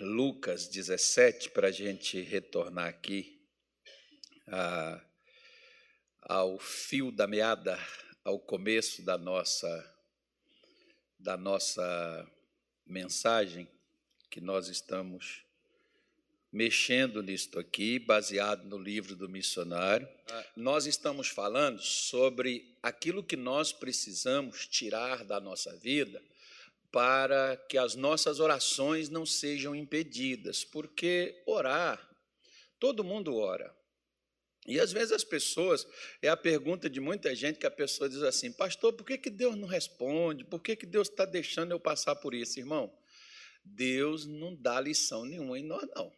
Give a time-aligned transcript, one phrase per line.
[0.00, 3.40] Lucas 17 para a gente retornar aqui
[4.46, 5.04] a,
[6.22, 7.78] ao fio da meada,
[8.24, 9.94] ao começo da nossa
[11.18, 12.30] da nossa
[12.86, 13.68] mensagem
[14.30, 15.44] que nós estamos
[16.50, 20.08] mexendo nisto aqui, baseado no livro do missionário.
[20.30, 26.22] Ah, nós estamos falando sobre aquilo que nós precisamos tirar da nossa vida
[26.90, 32.08] para que as nossas orações não sejam impedidas, porque orar,
[32.78, 33.74] todo mundo ora.
[34.66, 35.86] E às vezes as pessoas,
[36.20, 39.30] é a pergunta de muita gente que a pessoa diz assim, pastor, por que, que
[39.30, 40.44] Deus não responde?
[40.44, 42.92] Por que, que Deus está deixando eu passar por isso, irmão?
[43.64, 46.12] Deus não dá lição nenhuma em nós, não.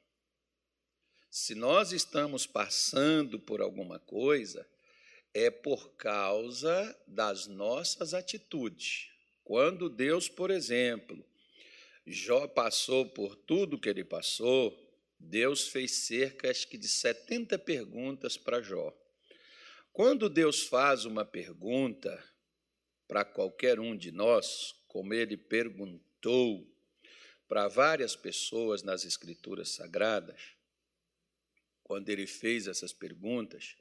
[1.30, 4.66] Se nós estamos passando por alguma coisa,
[5.32, 9.08] é por causa das nossas atitudes.
[9.50, 11.26] Quando Deus, por exemplo,
[12.06, 14.78] Jó passou por tudo que ele passou,
[15.18, 18.96] Deus fez cerca acho que de 70 perguntas para Jó.
[19.92, 22.16] Quando Deus faz uma pergunta
[23.08, 26.72] para qualquer um de nós, como ele perguntou
[27.48, 30.40] para várias pessoas nas Escrituras Sagradas,
[31.82, 33.74] quando ele fez essas perguntas,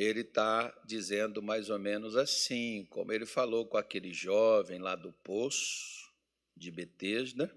[0.00, 5.12] ele está dizendo mais ou menos assim, como ele falou com aquele jovem lá do
[5.12, 6.08] poço
[6.56, 7.52] de Betesda,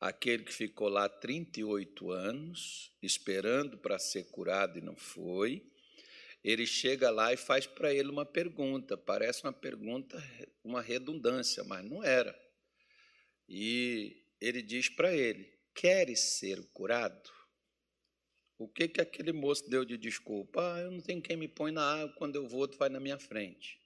[0.00, 5.64] aquele que ficou lá 38 anos, esperando para ser curado e não foi.
[6.42, 10.20] Ele chega lá e faz para ele uma pergunta, parece uma pergunta,
[10.64, 12.36] uma redundância, mas não era.
[13.48, 17.30] E ele diz para ele: Queres ser curado?
[18.60, 20.74] O que, que aquele moço deu de desculpa?
[20.74, 23.00] Ah, eu não tenho quem me põe na água, quando eu vou, tu vai na
[23.00, 23.80] minha frente.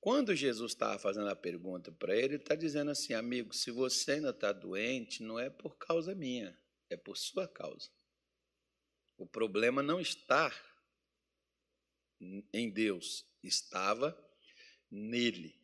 [0.00, 4.12] Quando Jesus estava fazendo a pergunta para ele, ele está dizendo assim, amigo, se você
[4.12, 7.90] ainda está doente, não é por causa minha, é por sua causa.
[9.18, 10.50] O problema não está
[12.50, 14.18] em Deus, estava
[14.90, 15.54] nele.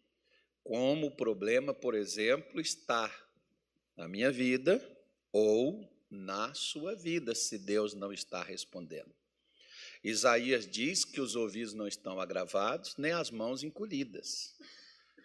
[0.62, 3.10] Como o problema, por exemplo, está
[3.96, 4.78] na minha vida
[5.32, 9.14] ou na sua vida, se Deus não está respondendo.
[10.02, 14.54] Isaías diz que os ouvidos não estão agravados, nem as mãos encolhidas.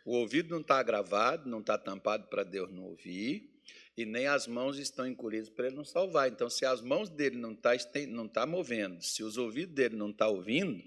[0.06, 3.50] O ouvido não está agravado, não está tampado para Deus não ouvir,
[3.96, 6.30] e nem as mãos estão encolhidas para Ele não salvar.
[6.30, 9.96] Então, se as mãos dele não estão tá, não tá movendo, se os ouvidos dele
[9.96, 10.84] não estão tá ouvindo,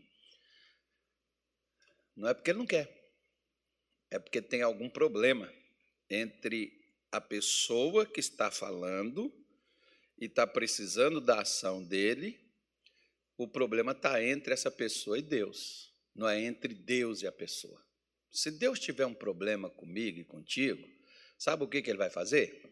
[2.16, 3.12] não é porque ele não quer,
[4.10, 5.52] é porque tem algum problema
[6.08, 6.72] entre
[7.12, 9.32] a pessoa que está falando
[10.18, 12.38] e está precisando da ação dele,
[13.36, 17.84] o problema está entre essa pessoa e Deus, não é entre Deus e a pessoa.
[18.30, 20.86] Se Deus tiver um problema comigo e contigo,
[21.38, 22.62] sabe o que, que ele vai fazer?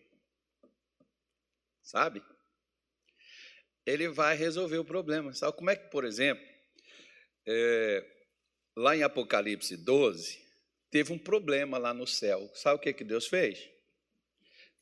[1.82, 2.22] Sabe?
[3.86, 5.34] Ele vai resolver o problema.
[5.34, 6.44] Sabe como é que, por exemplo,
[7.46, 8.04] é,
[8.74, 10.42] lá em Apocalipse 12,
[10.90, 12.50] teve um problema lá no céu.
[12.54, 13.68] Sabe o que, que Deus fez?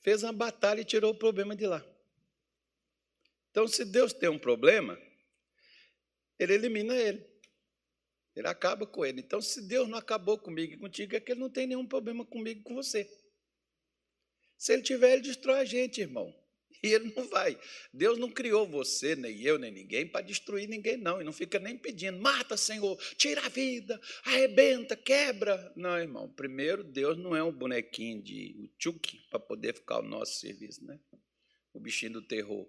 [0.00, 1.84] Fez uma batalha e tirou o problema de lá.
[3.52, 4.98] Então, se Deus tem um problema,
[6.38, 7.24] ele elimina ele.
[8.34, 9.20] Ele acaba com ele.
[9.20, 12.24] Então, se Deus não acabou comigo e contigo, é que ele não tem nenhum problema
[12.24, 13.08] comigo e com você.
[14.56, 16.34] Se ele tiver, ele destrói a gente, irmão.
[16.82, 17.56] E ele não vai.
[17.92, 21.20] Deus não criou você, nem eu, nem ninguém, para destruir ninguém, não.
[21.20, 25.72] E não fica nem pedindo, mata, Senhor, tira a vida, arrebenta, quebra.
[25.76, 26.28] Não, irmão.
[26.28, 30.98] Primeiro, Deus não é um bonequinho de tchuque para poder ficar ao nosso serviço, né?
[31.72, 32.68] O bichinho do terror.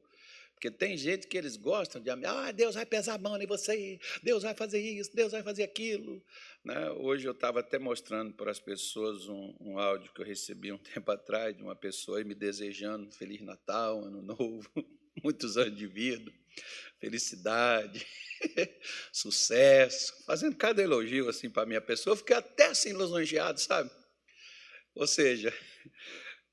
[0.63, 3.99] Porque tem gente que eles gostam de ah, Deus vai pesar a mão em você,
[4.23, 6.23] Deus vai fazer isso, Deus vai fazer aquilo.
[6.63, 6.89] Né?
[6.91, 10.77] Hoje eu estava até mostrando para as pessoas um, um, áudio que eu recebi um
[10.95, 14.71] tempo atrás de uma pessoa me desejando Feliz Natal, Ano Novo,
[15.21, 16.31] muitos anos de vida,
[16.97, 18.07] felicidade,
[19.11, 22.13] sucesso, fazendo cada elogio assim para a minha pessoa.
[22.13, 23.91] Eu fiquei até assim lisonjeado, sabe?
[24.95, 25.53] Ou seja,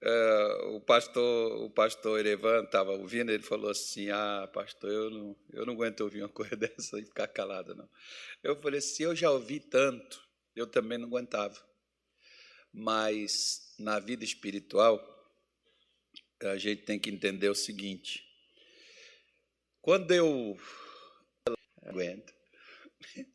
[0.03, 5.36] Uh, o pastor o pastor Erevan estava ouvindo, ele falou assim: Ah, pastor, eu não,
[5.53, 7.89] eu não aguento ouvir uma coisa dessa e ficar calado, não.
[8.42, 10.27] Eu falei: Se eu já ouvi tanto,
[10.57, 11.60] eu também não aguentava.
[12.72, 14.98] Mas na vida espiritual,
[16.42, 18.24] a gente tem que entender o seguinte:
[19.83, 20.57] quando eu
[21.83, 22.33] aguento,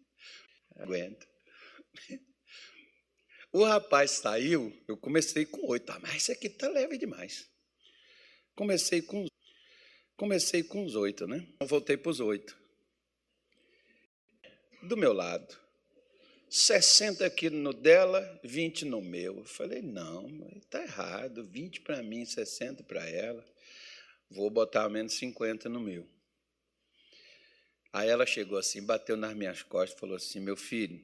[0.78, 1.28] aguento,
[3.56, 5.90] o rapaz saiu, eu comecei com oito.
[5.90, 7.50] Ah, mas esse aqui está leve demais.
[8.54, 9.26] Comecei com,
[10.18, 11.48] comecei com os oito, né?
[11.58, 12.58] Eu voltei para os oito.
[14.84, 15.58] Do meu lado.
[16.50, 19.38] 60 quilos no dela, 20 no meu.
[19.38, 20.28] Eu falei, não,
[20.58, 21.46] está errado.
[21.46, 23.46] 20 para mim, 60 para ela.
[24.30, 26.06] Vou botar menos 50 no meu.
[27.94, 31.02] Aí ela chegou assim, bateu nas minhas costas falou assim: Meu filho,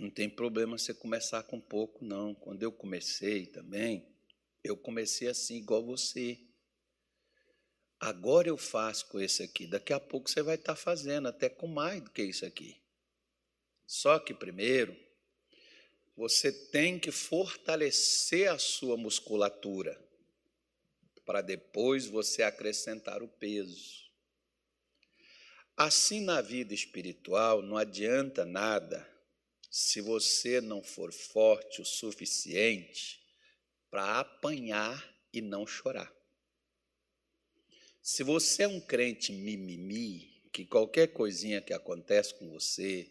[0.00, 2.34] não tem problema você começar com pouco, não.
[2.34, 4.06] Quando eu comecei também,
[4.62, 6.38] eu comecei assim, igual você.
[7.98, 11.66] Agora eu faço com esse aqui, daqui a pouco você vai estar fazendo, até com
[11.66, 12.76] mais do que isso aqui.
[13.86, 14.94] Só que primeiro,
[16.14, 19.98] você tem que fortalecer a sua musculatura,
[21.24, 24.04] para depois você acrescentar o peso.
[25.74, 29.15] Assim na vida espiritual, não adianta nada
[29.78, 33.20] se você não for forte o suficiente
[33.90, 36.10] para apanhar e não chorar.
[38.00, 43.06] Se você é um crente mimimi, que qualquer coisinha que acontece com você,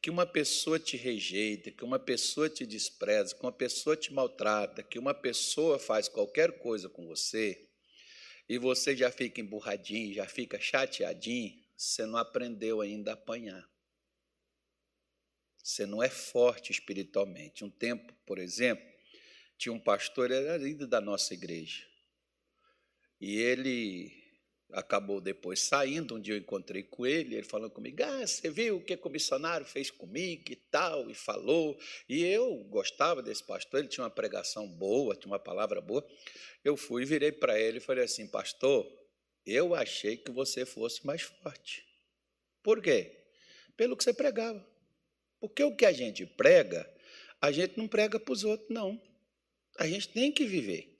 [0.00, 4.82] que uma pessoa te rejeita, que uma pessoa te despreza, que uma pessoa te maltrata,
[4.82, 7.68] que uma pessoa faz qualquer coisa com você,
[8.48, 13.69] e você já fica emburradinho, já fica chateadinho, você não aprendeu ainda a apanhar.
[15.62, 17.64] Você não é forte espiritualmente.
[17.64, 18.86] Um tempo, por exemplo,
[19.58, 21.86] tinha um pastor, era líder da nossa igreja.
[23.20, 24.20] E ele
[24.72, 26.14] acabou depois saindo.
[26.14, 29.10] Um dia eu encontrei com ele, ele falando comigo: Ah, você viu o que o
[29.10, 31.78] missionário fez comigo e tal, e falou.
[32.08, 36.06] E eu gostava desse pastor, ele tinha uma pregação boa, tinha uma palavra boa.
[36.64, 38.90] Eu fui, virei para ele e falei assim: Pastor,
[39.44, 41.84] eu achei que você fosse mais forte.
[42.62, 43.16] Por quê?
[43.76, 44.66] Pelo que você pregava.
[45.40, 46.88] Porque o que a gente prega,
[47.40, 49.00] a gente não prega para os outros, não.
[49.78, 50.90] A gente tem que viver.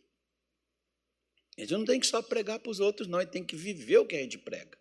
[1.56, 3.54] A gente não tem que só pregar para os outros, não, a gente tem que
[3.54, 4.78] viver o que a gente prega.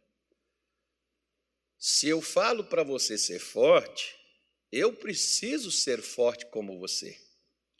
[1.77, 4.15] Se eu falo para você ser forte,
[4.71, 7.19] eu preciso ser forte como você.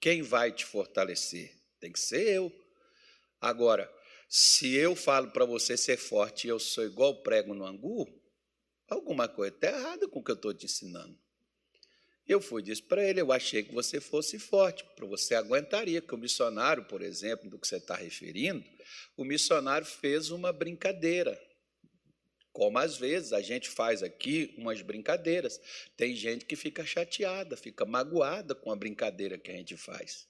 [0.02, 1.54] Quem vai te fortalecer?
[1.80, 2.52] Tem que ser eu.
[3.40, 3.90] Agora,
[4.28, 8.08] se eu falo para você ser forte e eu sou igual prego no angu,
[8.88, 11.18] alguma coisa está errada com o que eu estou te ensinando.
[12.30, 16.14] Eu fui disse para ele, eu achei que você fosse forte, para você aguentaria, que
[16.14, 18.64] o missionário, por exemplo, do que você está referindo,
[19.18, 21.42] o missionário fez uma brincadeira.
[22.54, 25.60] Como às vezes a gente faz aqui umas brincadeiras.
[25.98, 30.28] Tem gente que fica chateada, fica magoada com a brincadeira que a gente faz.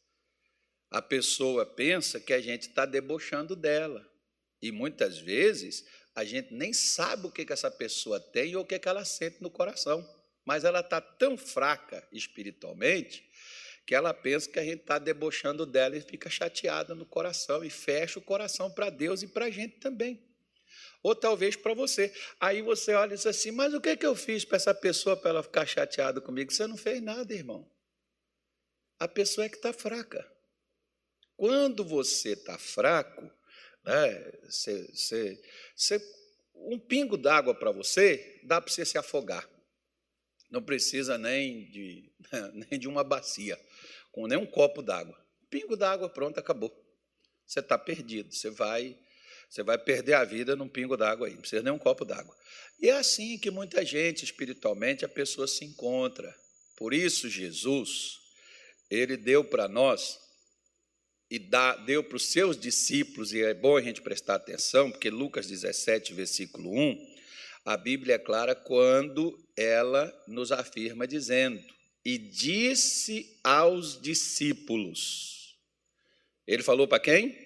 [0.89, 4.09] A pessoa pensa que a gente está debochando dela.
[4.61, 5.85] E muitas vezes
[6.15, 9.03] a gente nem sabe o que, que essa pessoa tem ou o que, que ela
[9.03, 10.18] sente no coração
[10.49, 13.29] mas ela está tão fraca espiritualmente
[13.85, 17.69] que ela pensa que a gente está debochando dela e fica chateada no coração e
[17.69, 20.19] fecha o coração para Deus e para a gente também.
[21.03, 22.11] Ou talvez para você.
[22.39, 25.15] Aí você olha e diz assim: Mas o que, que eu fiz para essa pessoa
[25.15, 26.51] para ela ficar chateada comigo?
[26.51, 27.69] Você não fez nada, irmão.
[28.97, 30.27] A pessoa é que está fraca.
[31.37, 33.21] Quando você está fraco,
[33.85, 35.43] né, você, você,
[35.75, 36.13] você,
[36.55, 39.47] um pingo d'água para você dá para você se afogar.
[40.49, 42.11] Não precisa nem de,
[42.53, 43.59] nem de uma bacia,
[44.11, 45.17] com nem um copo d'água.
[45.49, 46.73] Pingo d'água, pronto, acabou.
[47.45, 48.33] Você está perdido.
[48.33, 48.97] Você vai,
[49.49, 51.33] você vai perder a vida num pingo d'água aí.
[51.33, 52.35] Não precisa nem um copo d'água.
[52.79, 56.33] E é assim que muita gente, espiritualmente, a pessoa se encontra.
[56.77, 58.19] Por isso, Jesus,
[58.89, 60.19] ele deu para nós
[61.29, 65.09] e dá, deu para os seus discípulos, e é bom a gente prestar atenção, porque
[65.09, 67.15] Lucas 17, versículo 1,
[67.65, 71.61] a Bíblia é clara quando ela nos afirma dizendo:
[72.03, 75.57] E disse aos discípulos.
[76.47, 77.37] Ele falou para quem?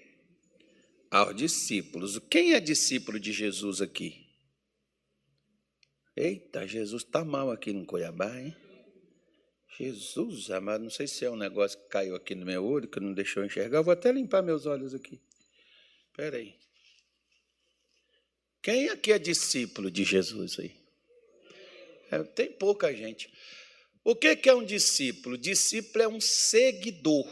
[1.09, 2.19] Aos discípulos.
[2.29, 4.23] Quem é discípulo de Jesus aqui?
[6.15, 8.55] Eita, Jesus está mal aqui no Cuiabá, hein?
[9.79, 12.99] Jesus amado, não sei se é um negócio que caiu aqui no meu olho, que
[12.99, 13.79] não deixou enxergar.
[13.79, 15.19] Eu vou até limpar meus olhos aqui.
[16.11, 16.55] Espera aí.
[18.61, 20.82] Quem aqui é discípulo de Jesus aí?
[22.13, 23.31] É, tem pouca gente.
[24.03, 25.37] O que é um discípulo?
[25.37, 27.25] Discípulo é um seguidor.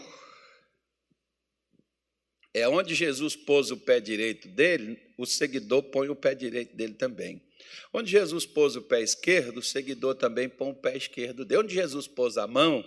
[2.53, 6.93] É onde Jesus pôs o pé direito dele, o seguidor põe o pé direito dele
[6.95, 7.41] também.
[7.93, 11.61] Onde Jesus pôs o pé esquerdo, o seguidor também põe o pé esquerdo dele.
[11.61, 12.83] Onde Jesus pôs a mão,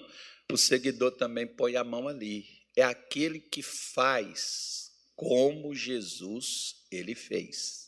[0.52, 2.46] o seguidor também põe a mão ali.
[2.76, 7.83] É aquele que faz como Jesus ele fez.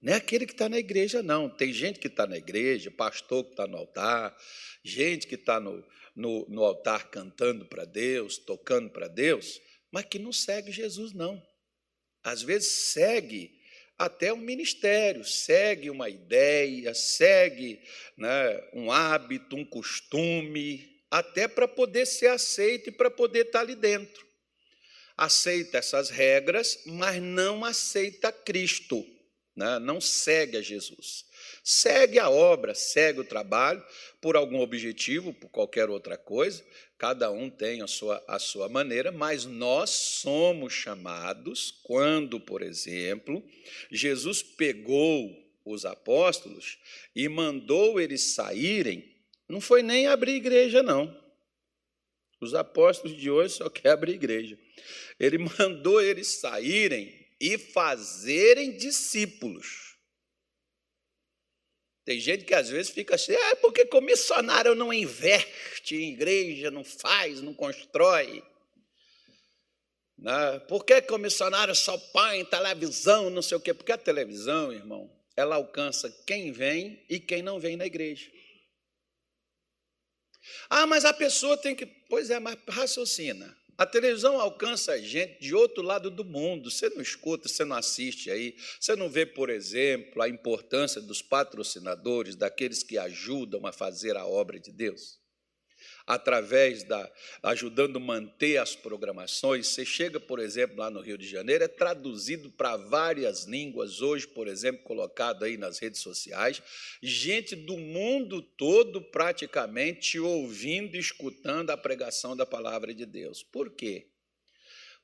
[0.00, 1.48] Não é aquele que está na igreja, não.
[1.48, 4.36] Tem gente que está na igreja, pastor que está no altar,
[4.84, 5.84] gente que está no,
[6.14, 9.60] no, no altar cantando para Deus, tocando para Deus,
[9.90, 11.42] mas que não segue Jesus, não.
[12.22, 13.56] Às vezes segue
[13.98, 17.80] até um ministério, segue uma ideia, segue
[18.16, 23.64] né, um hábito, um costume, até para poder ser aceito e para poder estar tá
[23.64, 24.26] ali dentro.
[25.16, 29.02] aceita essas regras, mas não aceita Cristo,
[29.56, 29.78] né?
[29.78, 31.24] não segue a Jesus.
[31.64, 33.82] Segue a obra, segue o trabalho,
[34.20, 36.64] por algum objetivo, por qualquer outra coisa,
[36.98, 43.42] cada um tem a sua, a sua maneira, mas nós somos chamados quando, por exemplo,
[43.90, 45.30] Jesus pegou
[45.64, 46.78] os apóstolos
[47.14, 49.16] e mandou eles saírem,
[49.48, 51.24] não foi nem abrir igreja, não.
[52.40, 54.58] Os apóstolos de hoje só querem abrir igreja.
[55.18, 59.96] Ele mandou eles saírem e fazerem discípulos.
[62.04, 66.84] Tem gente que às vezes fica assim, ah, porque comissionário não investe em igreja, não
[66.84, 68.44] faz, não constrói.
[70.16, 70.60] Né?
[70.68, 73.74] Por que comissionário só põe televisão, não sei o quê?
[73.74, 78.30] Porque a televisão, irmão, ela alcança quem vem e quem não vem na igreja.
[80.70, 81.86] Ah, mas a pessoa tem que.
[81.86, 83.56] Pois é, mas raciocina.
[83.78, 86.70] A televisão alcança gente de outro lado do mundo.
[86.70, 88.56] Você não escuta, você não assiste aí.
[88.80, 94.24] Você não vê, por exemplo, a importância dos patrocinadores, daqueles que ajudam a fazer a
[94.26, 95.25] obra de Deus
[96.06, 97.10] através da
[97.42, 99.66] ajudando a manter as programações.
[99.66, 104.26] Você chega, por exemplo, lá no Rio de Janeiro, é traduzido para várias línguas hoje,
[104.26, 106.62] por exemplo, colocado aí nas redes sociais,
[107.02, 113.42] gente do mundo todo praticamente ouvindo escutando a pregação da palavra de Deus.
[113.42, 114.06] Por quê?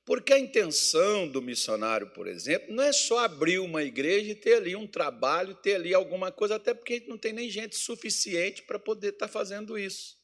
[0.05, 4.55] Porque a intenção do missionário, por exemplo, não é só abrir uma igreja e ter
[4.55, 8.81] ali um trabalho, ter ali alguma coisa, até porque não tem nem gente suficiente para
[8.81, 10.22] poder estar fazendo isso.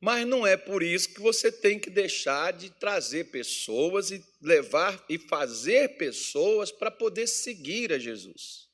[0.00, 5.04] Mas não é por isso que você tem que deixar de trazer pessoas e levar
[5.08, 8.68] e fazer pessoas para poder seguir a Jesus.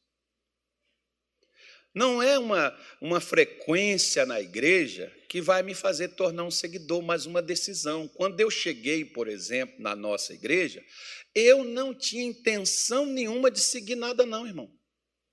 [1.95, 7.25] Não é uma, uma frequência na igreja que vai me fazer tornar um seguidor, mas
[7.25, 8.09] uma decisão.
[8.09, 10.85] Quando eu cheguei, por exemplo, na nossa igreja,
[11.35, 14.71] eu não tinha intenção nenhuma de seguir nada, não, irmão.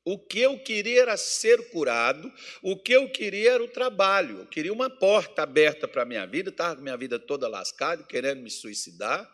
[0.03, 2.31] O que eu queria era ser curado,
[2.63, 6.25] o que eu queria era o trabalho, eu queria uma porta aberta para a minha
[6.25, 9.29] vida, estava com minha vida toda lascada, querendo me suicidar,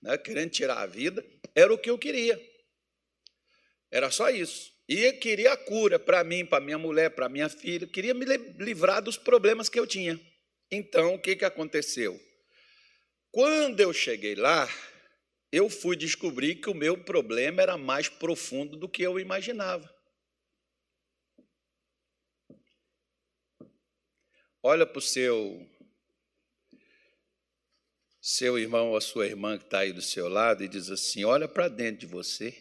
[0.00, 2.40] né, querendo tirar a vida, era o que eu queria.
[3.90, 4.72] Era só isso.
[4.88, 8.24] E queria a cura para mim, para minha mulher, para minha filha, queria me
[8.58, 10.18] livrar dos problemas que eu tinha.
[10.70, 12.18] Então, o que, que aconteceu?
[13.30, 14.68] Quando eu cheguei lá,
[15.52, 19.95] eu fui descobrir que o meu problema era mais profundo do que eu imaginava.
[24.68, 25.64] Olha para o seu
[28.20, 31.24] seu irmão ou a sua irmã que está aí do seu lado e diz assim:
[31.24, 32.52] olha para dentro de você.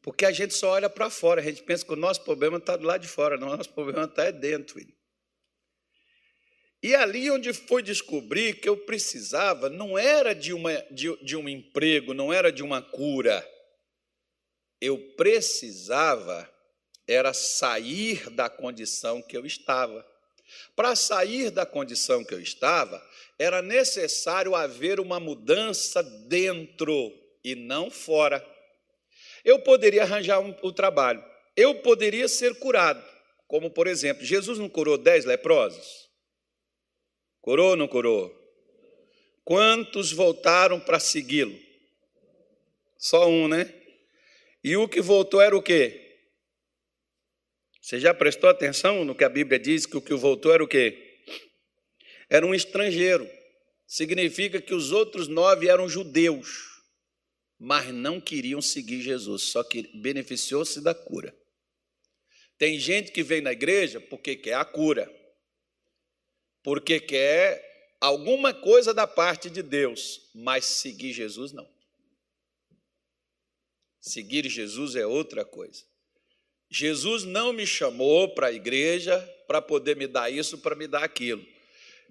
[0.00, 2.78] Porque a gente só olha para fora, a gente pensa que o nosso problema está
[2.78, 4.80] do lado de fora, não, o nosso problema está dentro.
[6.82, 11.46] E ali onde foi descobrir que eu precisava, não era de, uma, de, de um
[11.46, 13.46] emprego, não era de uma cura.
[14.80, 16.53] Eu precisava
[17.06, 20.06] era sair da condição que eu estava.
[20.76, 23.02] Para sair da condição que eu estava,
[23.38, 28.44] era necessário haver uma mudança dentro e não fora.
[29.44, 31.24] Eu poderia arranjar um, o trabalho,
[31.56, 33.04] eu poderia ser curado,
[33.46, 36.08] como por exemplo, Jesus não curou dez leprosos?
[37.40, 38.34] Curou ou não curou?
[39.44, 41.58] Quantos voltaram para segui-lo?
[42.96, 43.72] Só um, né?
[44.62, 46.03] E o que voltou era o quê?
[47.84, 50.66] Você já prestou atenção no que a Bíblia diz que o que voltou era o
[50.66, 51.20] quê?
[52.30, 53.28] Era um estrangeiro.
[53.86, 56.82] Significa que os outros nove eram judeus,
[57.58, 61.36] mas não queriam seguir Jesus, só que beneficiou-se da cura.
[62.56, 65.06] Tem gente que vem na igreja porque quer a cura,
[66.62, 67.62] porque quer
[68.00, 71.70] alguma coisa da parte de Deus, mas seguir Jesus não.
[74.00, 75.84] Seguir Jesus é outra coisa.
[76.76, 79.16] Jesus não me chamou para a igreja
[79.46, 81.46] para poder me dar isso, para me dar aquilo.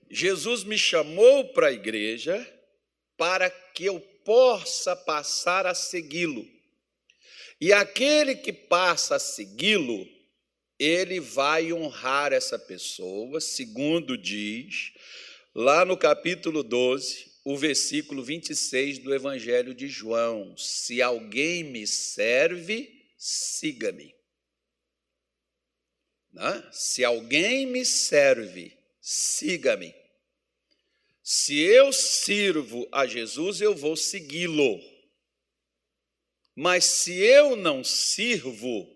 [0.10, 2.50] Jesus me chamou para a igreja
[3.18, 6.48] para que eu possa passar a segui-lo.
[7.60, 10.08] E aquele que passa a segui-lo,
[10.80, 14.94] ele vai honrar essa pessoa, segundo diz
[15.54, 22.90] lá no capítulo 12, o versículo 26 do Evangelho de João: Se alguém me serve,
[23.18, 24.13] siga-me.
[26.34, 26.70] Né?
[26.72, 29.94] Se alguém me serve, siga-me.
[31.24, 34.82] Se eu sirvo a Jesus, eu vou segui-lo.
[36.56, 38.94] Mas se eu não sirvo,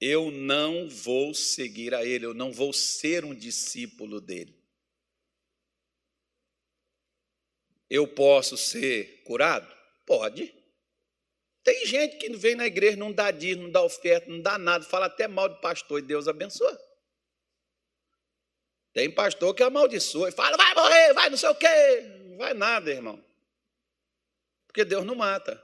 [0.00, 4.58] eu não vou seguir a Ele, eu não vou ser um discípulo dele.
[7.88, 9.72] eu posso ser curado?
[10.06, 10.54] Pode.
[11.68, 14.86] Tem gente que vem na igreja, não dá dízimo, não dá oferta, não dá nada,
[14.86, 16.80] fala até mal de pastor e Deus abençoa.
[18.94, 22.00] Tem pastor que amaldiçoa e fala, vai morrer, vai não sei o quê.
[22.24, 23.22] Não vai nada, irmão.
[24.66, 25.62] Porque Deus não mata.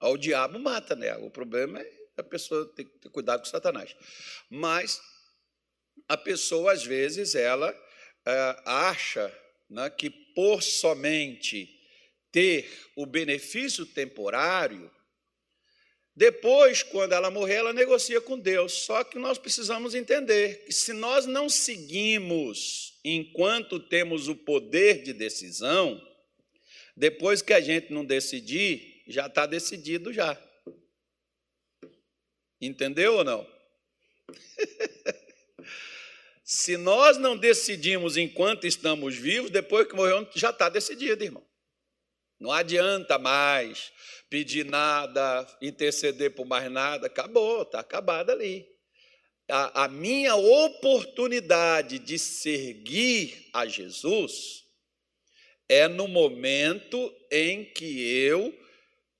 [0.00, 1.16] O diabo mata, né?
[1.16, 3.96] O problema é a pessoa ter, ter cuidado com Satanás.
[4.48, 5.02] Mas
[6.06, 7.76] a pessoa, às vezes, ela
[8.24, 9.36] é, acha
[9.68, 11.68] né, que por somente
[12.30, 14.88] ter o benefício temporário,
[16.14, 18.72] depois, quando ela morrer, ela negocia com Deus.
[18.72, 25.12] Só que nós precisamos entender que se nós não seguimos enquanto temos o poder de
[25.12, 26.00] decisão,
[26.96, 30.38] depois que a gente não decidir, já está decidido já.
[32.60, 33.50] Entendeu ou não?
[36.44, 41.46] se nós não decidimos enquanto estamos vivos, depois que morremos, já está decidido, irmão.
[42.38, 43.92] Não adianta mais
[44.30, 48.66] pedir nada, interceder por mais nada, acabou, está acabado ali.
[49.48, 54.64] A, a, minha oportunidade de seguir a Jesus
[55.68, 58.56] é no momento em que eu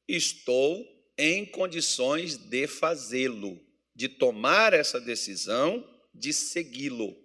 [0.06, 0.86] estou
[1.18, 3.60] em condições de fazê-lo,
[3.94, 7.16] de tomar essa decisão de segui-lo.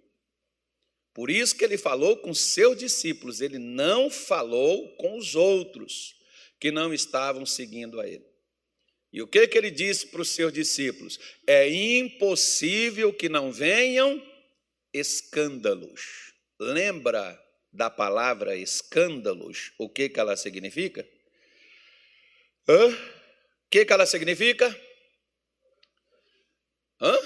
[1.14, 6.16] Por isso que ele falou com seus discípulos, ele não falou com os outros
[6.58, 8.26] que não estavam seguindo a ele.
[9.12, 11.18] E o que, que ele disse para os seus discípulos?
[11.46, 14.22] É impossível que não venham
[14.92, 16.34] escândalos.
[16.58, 19.72] Lembra da palavra escândalos?
[19.78, 21.06] O que, que ela significa?
[22.68, 22.88] Hã?
[22.88, 24.68] O que, que ela significa?
[27.00, 27.16] Hã?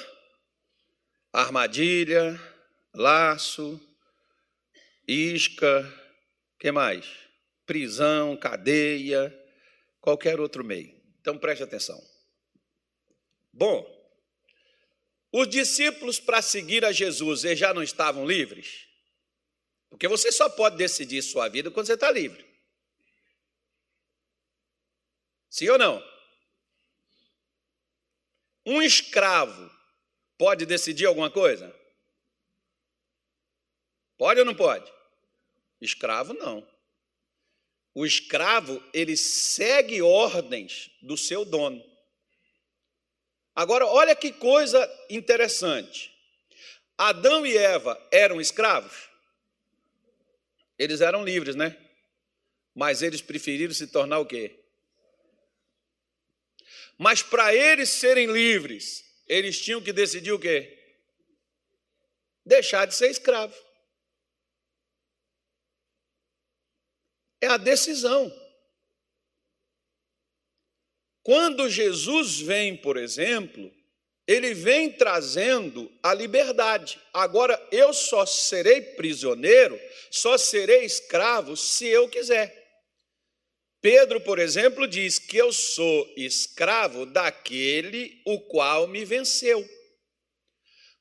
[1.32, 2.40] Armadilha,
[2.92, 3.80] laço,
[5.06, 5.92] isca,
[6.58, 7.29] que mais?
[7.71, 9.33] Prisão, cadeia,
[10.00, 11.00] qualquer outro meio.
[11.21, 12.05] Então preste atenção.
[13.53, 13.87] Bom,
[15.33, 18.89] os discípulos para seguir a Jesus, eles já não estavam livres?
[19.89, 22.45] Porque você só pode decidir sua vida quando você está livre.
[25.49, 26.02] Sim ou não?
[28.67, 29.71] Um escravo
[30.37, 31.73] pode decidir alguma coisa?
[34.19, 34.93] Pode ou não pode?
[35.80, 36.69] Escravo não.
[37.95, 41.85] O escravo, ele segue ordens do seu dono.
[43.55, 46.15] Agora, olha que coisa interessante.
[46.97, 49.09] Adão e Eva eram escravos?
[50.79, 51.76] Eles eram livres, né?
[52.75, 54.57] Mas eles preferiram se tornar o quê?
[56.97, 60.76] Mas para eles serem livres, eles tinham que decidir o quê?
[62.45, 63.55] Deixar de ser escravo.
[67.41, 68.31] É a decisão.
[71.23, 73.73] Quando Jesus vem, por exemplo,
[74.26, 77.00] ele vem trazendo a liberdade.
[77.13, 79.79] Agora, eu só serei prisioneiro,
[80.11, 82.57] só serei escravo se eu quiser.
[83.81, 89.67] Pedro, por exemplo, diz que eu sou escravo daquele o qual me venceu.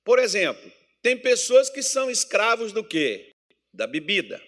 [0.04, 0.71] Por exemplo,
[1.02, 3.32] tem pessoas que são escravos do quê?
[3.73, 4.41] Da bebida.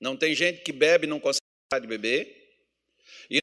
[0.00, 2.44] Não tem gente que bebe e não consegue parar de beber.
[3.30, 3.40] E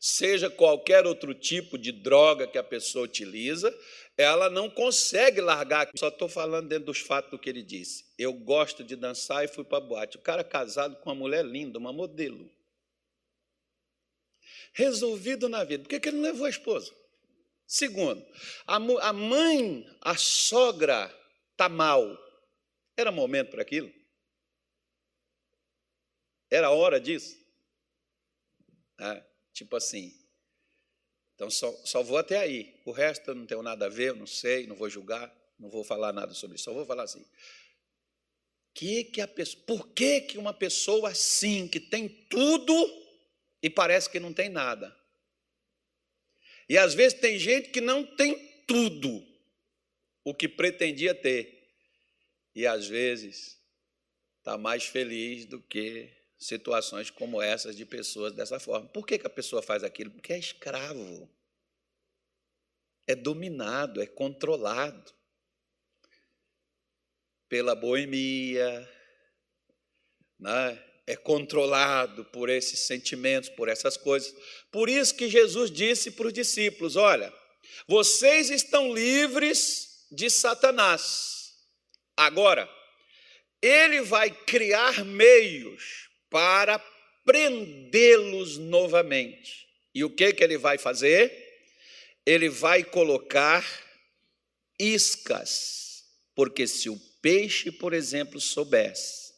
[0.00, 3.74] seja qualquer outro tipo de droga que a pessoa utiliza,
[4.16, 5.88] ela não consegue largar.
[5.96, 8.04] Só estou falando dentro dos fatos do que ele disse.
[8.18, 10.16] Eu gosto de dançar e fui para a boate.
[10.16, 12.50] O cara casado com uma mulher linda, uma modelo.
[14.72, 15.84] Resolvido na vida.
[15.84, 16.92] Por que, que ele não levou a esposa?
[17.66, 18.24] Segundo,
[18.66, 21.14] a mãe, a sogra,
[21.52, 22.16] está mal.
[22.96, 23.92] Era momento para aquilo?
[26.50, 27.36] Era hora disso?
[28.98, 30.12] Ah, tipo assim.
[31.34, 32.80] Então só, só vou até aí.
[32.84, 35.68] O resto eu não tenho nada a ver, eu não sei, não vou julgar, não
[35.68, 36.64] vou falar nada sobre isso.
[36.64, 37.24] Só vou falar assim.
[38.74, 42.72] Que que a pessoa, por que, que uma pessoa assim, que tem tudo
[43.62, 44.96] e parece que não tem nada?
[46.68, 49.26] E às vezes tem gente que não tem tudo
[50.24, 51.72] o que pretendia ter.
[52.54, 53.58] E às vezes
[54.38, 58.88] está mais feliz do que situações como essas de pessoas dessa forma.
[58.88, 60.10] Por que, que a pessoa faz aquilo?
[60.10, 61.28] Porque é escravo,
[63.06, 65.12] é dominado, é controlado
[67.48, 68.88] pela boemia,
[70.38, 70.84] né?
[71.08, 74.34] é controlado por esses sentimentos, por essas coisas.
[74.70, 77.32] Por isso que Jesus disse para os discípulos: Olha,
[77.86, 81.54] vocês estão livres de Satanás.
[82.14, 82.68] Agora,
[83.62, 86.78] ele vai criar meios para
[87.24, 89.68] prendê-los novamente.
[89.94, 91.32] E o que, que ele vai fazer?
[92.24, 93.64] Ele vai colocar
[94.78, 99.28] iscas, porque se o peixe, por exemplo, soubesse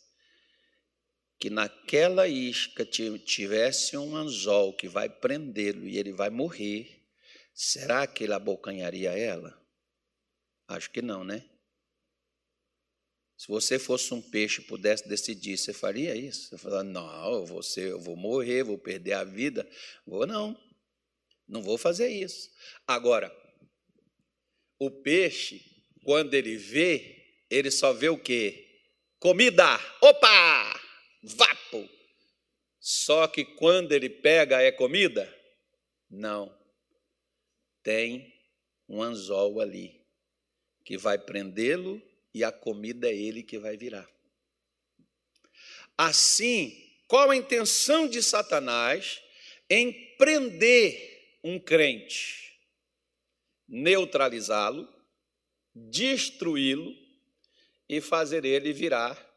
[1.41, 7.03] que naquela isca tivesse um anzol que vai prendê-lo e ele vai morrer,
[7.55, 9.59] será que ele abocanharia ela?
[10.69, 11.50] Acho que não, né?
[13.41, 16.51] Se você fosse um peixe e pudesse decidir, você faria isso?
[16.51, 19.67] Você falaria, não, eu vou, ser, eu vou morrer, vou perder a vida.
[20.07, 20.55] Vou não,
[21.49, 22.51] não vou fazer isso.
[22.87, 23.35] Agora,
[24.79, 25.65] o peixe,
[26.05, 28.79] quando ele vê, ele só vê o quê?
[29.19, 29.81] Comida!
[30.03, 30.79] Opa!
[31.23, 31.89] Vapo!
[32.79, 35.35] Só que quando ele pega é comida?
[36.11, 36.55] Não.
[37.83, 38.35] Tem
[38.87, 39.99] um anzol ali
[40.85, 44.09] que vai prendê-lo e a comida é ele que vai virar.
[45.97, 49.21] Assim, qual a intenção de Satanás
[49.69, 52.59] em prender um crente?
[53.69, 54.89] Neutralizá-lo,
[55.75, 56.95] destruí-lo
[57.89, 59.29] e fazer ele virar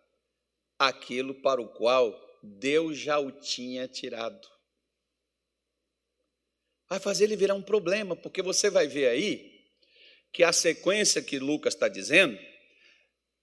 [0.77, 4.47] aquilo para o qual Deus já o tinha tirado.
[6.87, 9.65] Vai fazer ele virar um problema, porque você vai ver aí
[10.31, 12.37] que a sequência que Lucas está dizendo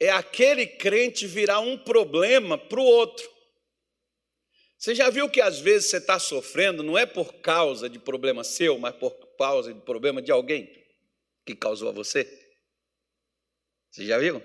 [0.01, 3.29] é aquele crente virar um problema para o outro.
[4.79, 8.43] Você já viu que às vezes você está sofrendo, não é por causa de problema
[8.43, 10.73] seu, mas por causa de problema de alguém
[11.45, 12.27] que causou a você?
[13.91, 14.43] Você já viu?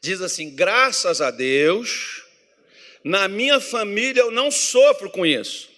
[0.00, 2.24] Diz assim: graças a Deus,
[3.04, 5.70] na minha família eu não sofro com isso.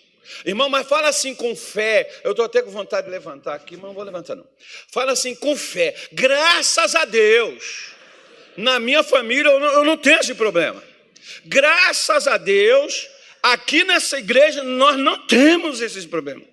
[0.47, 2.21] Irmão, mas fala assim com fé.
[2.25, 4.49] Eu estou até com vontade de levantar aqui, mas não vou levantar, não.
[4.91, 5.95] Fala assim com fé.
[6.13, 7.98] Graças a Deus
[8.59, 10.83] na minha família eu não, eu não tenho esse problema.
[11.45, 13.09] Graças a Deus,
[13.41, 16.49] aqui nessa igreja nós não temos esses problemas.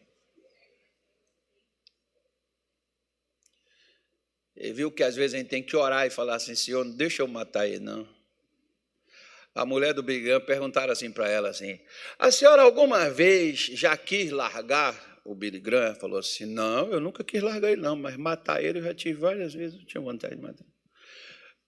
[4.56, 6.96] Ele viu que às vezes a gente tem que orar e falar assim, Senhor, não
[6.96, 8.08] deixa eu matar ele, não.
[9.56, 11.80] A mulher do Bigam perguntaram assim para ela assim:
[12.20, 15.96] A senhora alguma vez já quis largar o Billy Graham?
[15.96, 19.18] Falou assim: Não, eu nunca quis largar ele, não, mas matar ele eu já tive
[19.18, 20.75] várias vezes, eu tinha vontade de matar.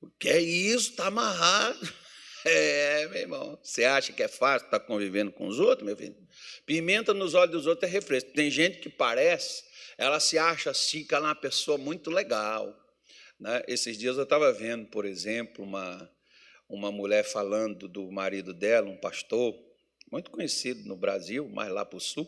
[0.01, 0.91] O que é isso?
[0.91, 1.79] Está amarrado.
[2.45, 3.59] É, meu irmão.
[3.61, 6.15] Você acha que é fácil estar convivendo com os outros, meu filho?
[6.65, 8.31] Pimenta nos olhos dos outros é refresco.
[8.31, 9.65] Tem gente que parece,
[9.97, 12.73] ela se acha assim, que ela é uma pessoa muito legal.
[13.37, 13.63] Né?
[13.67, 16.09] Esses dias eu estava vendo, por exemplo, uma,
[16.69, 19.53] uma mulher falando do marido dela, um pastor,
[20.09, 22.25] muito conhecido no Brasil, mas lá para o sul.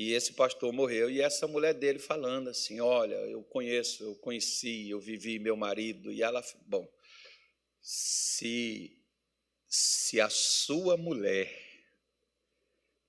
[0.00, 4.88] E esse pastor morreu e essa mulher dele falando assim: Olha, eu conheço, eu conheci,
[4.88, 6.10] eu vivi meu marido.
[6.10, 6.90] E ela, bom,
[7.82, 8.98] se,
[9.68, 11.54] se a sua mulher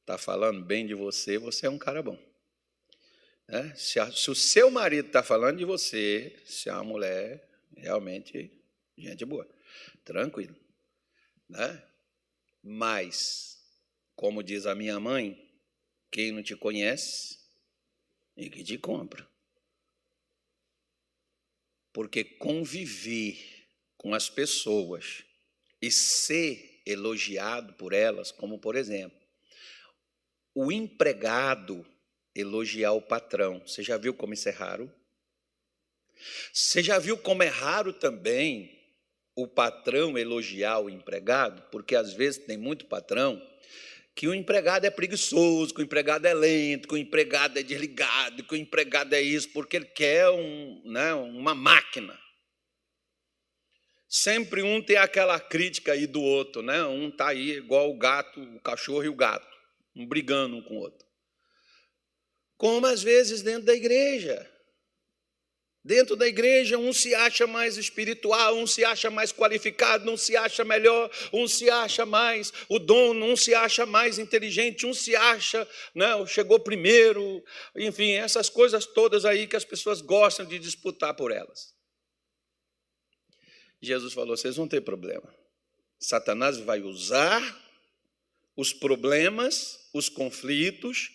[0.02, 2.20] está falando bem de você, você é um cara bom.
[3.48, 3.74] Né?
[3.74, 8.52] Se, a, se o seu marido está falando de você, se é uma mulher realmente
[8.98, 9.48] gente boa,
[10.04, 10.58] tranquilo.
[11.48, 11.82] Né?
[12.62, 13.64] Mas,
[14.14, 15.51] como diz a minha mãe,
[16.12, 17.40] quem não te conhece
[18.36, 19.28] e que te compra.
[21.94, 23.38] Porque conviver
[23.98, 25.24] com as pessoas
[25.82, 29.20] e ser elogiado por elas, como por exemplo,
[30.54, 31.86] o empregado
[32.36, 33.62] elogiar o patrão.
[33.66, 34.92] Você já viu como isso é raro?
[36.54, 38.80] Você já viu como é raro também
[39.36, 41.64] o patrão elogiar o empregado?
[41.72, 43.42] Porque às vezes tem muito patrão
[44.16, 48.44] que o empregado é preguiçoso, que o empregado é lento, que o empregado é desligado,
[48.44, 52.20] que o empregado é isso, porque ele quer um, né, uma máquina.
[54.08, 56.84] Sempre um tem aquela crítica aí do outro, né?
[56.84, 59.48] Um está aí igual o gato, o cachorro e o gato,
[59.96, 61.08] um brigando um com o outro.
[62.58, 64.52] Como às vezes dentro da igreja.
[65.84, 70.38] Dentro da igreja, um se acha mais espiritual, um se acha mais qualificado, um se
[70.38, 75.16] acha melhor, um se acha mais o dono, um se acha mais inteligente, um se
[75.16, 77.44] acha, né, chegou primeiro,
[77.76, 81.74] enfim, essas coisas todas aí que as pessoas gostam de disputar por elas.
[83.82, 85.34] Jesus falou: vocês vão ter problema.
[85.98, 87.42] Satanás vai usar
[88.56, 91.10] os problemas, os conflitos,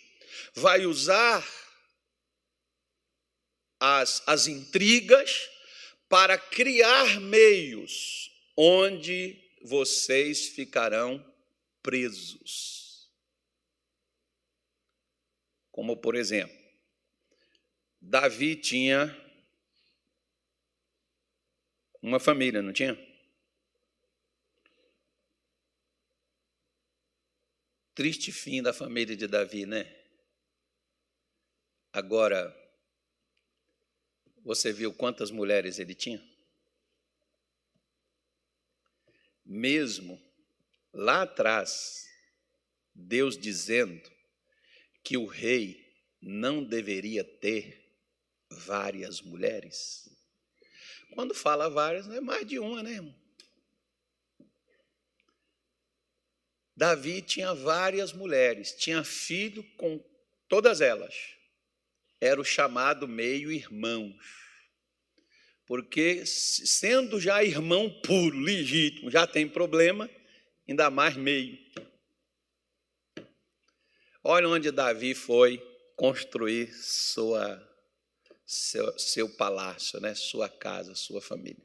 [0.54, 1.46] vai usar
[3.80, 5.48] as, as intrigas
[6.08, 11.24] para criar meios onde vocês ficarão
[11.82, 13.10] presos.
[15.70, 16.56] Como, por exemplo,
[18.00, 19.14] Davi tinha
[22.00, 22.96] uma família, não tinha?
[27.94, 29.92] Triste fim da família de Davi, né?
[31.92, 32.54] Agora,
[34.46, 36.24] você viu quantas mulheres ele tinha?
[39.44, 40.22] Mesmo
[40.92, 42.08] lá atrás,
[42.94, 44.08] Deus dizendo
[45.02, 45.84] que o rei
[46.22, 47.92] não deveria ter
[48.48, 50.08] várias mulheres.
[51.12, 53.14] Quando fala várias, não é mais de uma, né, irmão?
[56.76, 59.98] Davi tinha várias mulheres, tinha filho com
[60.46, 61.35] todas elas.
[62.20, 64.14] Era o chamado meio-irmãos.
[65.66, 70.08] Porque, sendo já irmão puro, legítimo, já tem problema,
[70.68, 71.58] ainda mais meio.
[74.22, 75.58] Olha onde Davi foi
[75.96, 77.62] construir sua,
[78.44, 80.14] seu, seu palácio, né?
[80.14, 81.64] sua casa, sua família.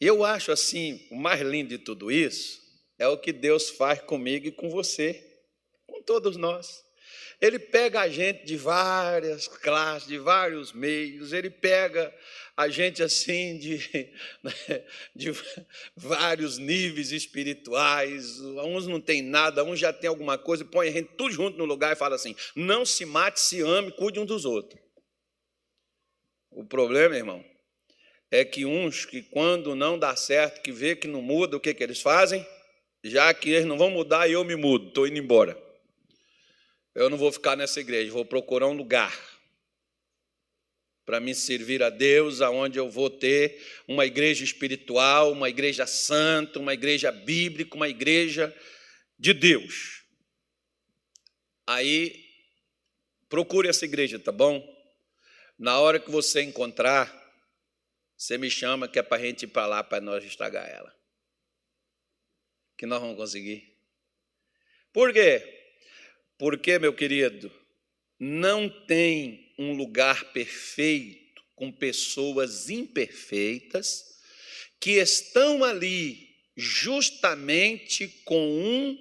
[0.00, 2.60] E eu acho assim, o mais lindo de tudo isso
[2.98, 5.42] é o que Deus faz comigo e com você,
[5.86, 6.84] com todos nós.
[7.42, 12.14] Ele pega a gente de várias classes, de vários meios, ele pega
[12.56, 13.78] a gente assim de,
[14.44, 15.32] né, de
[15.96, 18.38] vários níveis espirituais.
[18.40, 21.64] Uns não tem nada, uns já tem alguma coisa, põe a gente tudo junto no
[21.64, 24.80] lugar e fala assim: não se mate, se ame, cuide um dos outros.
[26.48, 27.44] O problema, irmão,
[28.30, 31.74] é que uns que quando não dá certo, que vê que não muda, o que,
[31.74, 32.46] que eles fazem?
[33.02, 35.71] Já que eles não vão mudar, eu me mudo, estou indo embora.
[36.94, 39.12] Eu não vou ficar nessa igreja, vou procurar um lugar
[41.04, 46.58] para me servir a Deus, aonde eu vou ter uma igreja espiritual, uma igreja santa,
[46.58, 48.54] uma igreja bíblica, uma igreja
[49.18, 50.04] de Deus.
[51.66, 52.24] Aí
[53.28, 54.62] procure essa igreja, tá bom?
[55.58, 57.10] Na hora que você encontrar,
[58.16, 60.94] você me chama que é para a gente ir para lá para nós estragar ela.
[62.76, 63.76] Que nós vamos conseguir.
[64.92, 65.61] Por quê?
[66.38, 67.52] Porque, meu querido,
[68.18, 74.02] não tem um lugar perfeito com pessoas imperfeitas
[74.80, 78.98] que estão ali justamente com um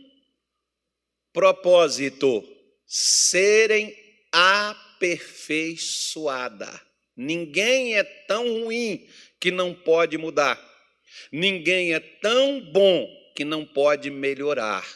[1.34, 2.48] propósito:
[2.86, 3.98] serem
[4.32, 6.80] aperfeiçoada.
[7.16, 9.08] Ninguém é tão ruim
[9.40, 10.60] que não pode mudar.
[11.32, 14.88] Ninguém é tão bom que não pode melhorar.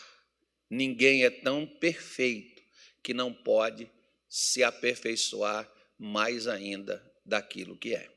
[0.69, 2.61] Ninguém é tão perfeito
[3.03, 3.89] que não pode
[4.27, 8.09] se aperfeiçoar mais ainda daquilo que é.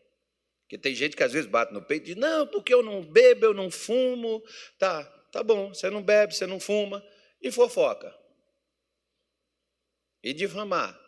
[0.62, 3.02] Porque tem gente que às vezes bate no peito e diz: Não, porque eu não
[3.02, 4.42] bebo, eu não fumo.
[4.78, 7.02] Tá, tá bom, você não bebe, você não fuma.
[7.40, 8.14] E fofoca.
[10.22, 10.98] E difamar.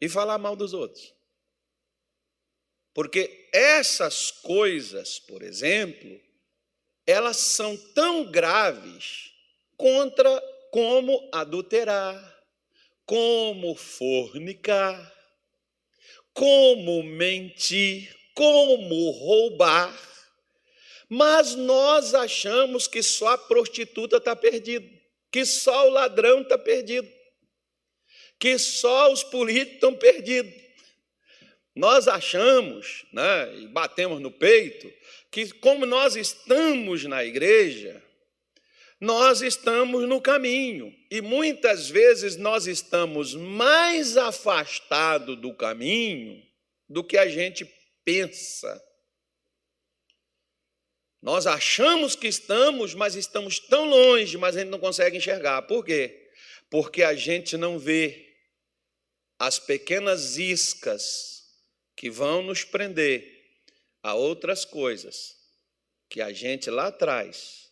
[0.00, 1.14] E falar mal dos outros.
[2.94, 6.18] Porque essas coisas, por exemplo,
[7.06, 9.30] elas são tão graves
[9.76, 10.42] contra
[10.76, 12.38] como adulterar,
[13.06, 15.10] como fornicar,
[16.34, 19.98] como mentir, como roubar.
[21.08, 24.86] Mas nós achamos que só a prostituta está perdida,
[25.32, 27.10] que só o ladrão está perdido,
[28.38, 30.52] que só os políticos estão perdidos.
[31.74, 34.92] Nós achamos, né, e batemos no peito,
[35.30, 38.04] que como nós estamos na igreja,
[39.00, 46.42] nós estamos no caminho e muitas vezes nós estamos mais afastados do caminho
[46.88, 47.64] do que a gente
[48.04, 48.82] pensa.
[51.20, 55.62] Nós achamos que estamos, mas estamos tão longe, mas a gente não consegue enxergar.
[55.62, 56.30] Por quê?
[56.70, 58.34] Porque a gente não vê
[59.38, 61.44] as pequenas iscas
[61.94, 63.44] que vão nos prender
[64.02, 65.34] a outras coisas
[66.08, 67.65] que a gente lá atrás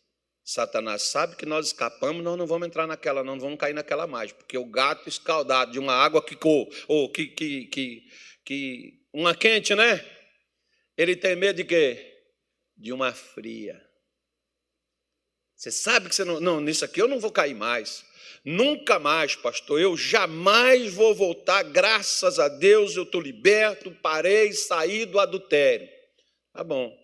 [0.44, 4.30] Satanás sabe que nós escapamos, nós não vamos entrar naquela, não vamos cair naquela mais,
[4.30, 6.38] porque o gato escaldado de uma água que
[6.86, 8.08] ou que, que, que,
[8.44, 10.04] que uma quente, né?
[10.98, 12.22] Ele tem medo de quê?
[12.76, 13.82] De uma fria.
[15.56, 18.04] Você sabe que você não, não, nisso aqui eu não vou cair mais.
[18.44, 25.06] Nunca mais, pastor, eu jamais vou voltar, graças a Deus eu estou liberto, parei, saí
[25.06, 25.88] do adultério.
[26.52, 26.94] Tá bom.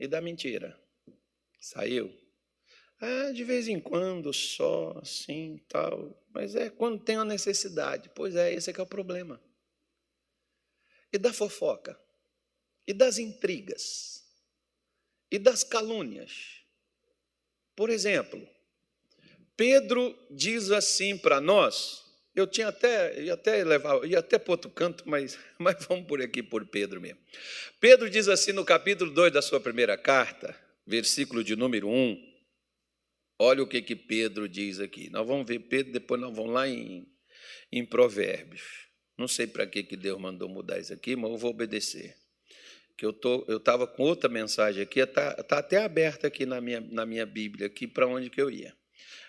[0.00, 0.82] E da mentira?
[1.64, 2.14] Saiu?
[3.00, 6.14] Ah, de vez em quando só, assim, tal.
[6.30, 8.10] Mas é quando tem uma necessidade.
[8.14, 9.40] Pois é, esse é que é o problema.
[11.10, 11.98] E da fofoca?
[12.86, 14.22] E das intrigas?
[15.30, 16.60] E das calúnias?
[17.74, 18.46] Por exemplo,
[19.56, 22.04] Pedro diz assim para nós,
[22.36, 26.20] eu tinha até, ia até levar, ia até para outro canto, mas, mas vamos por
[26.20, 27.20] aqui por Pedro mesmo.
[27.80, 32.34] Pedro diz assim no capítulo 2 da sua primeira carta, versículo de número 1.
[33.38, 35.10] Olha o que, que Pedro diz aqui.
[35.10, 37.06] Nós vamos ver Pedro, depois nós vamos lá em,
[37.72, 38.62] em Provérbios.
[39.16, 42.16] Não sei para que, que Deus mandou mudar isso aqui, mas eu vou obedecer.
[42.96, 46.60] Que eu tô, eu estava com outra mensagem aqui, está tá até aberta aqui na
[46.60, 48.74] minha, na minha Bíblia, aqui para onde que eu ia.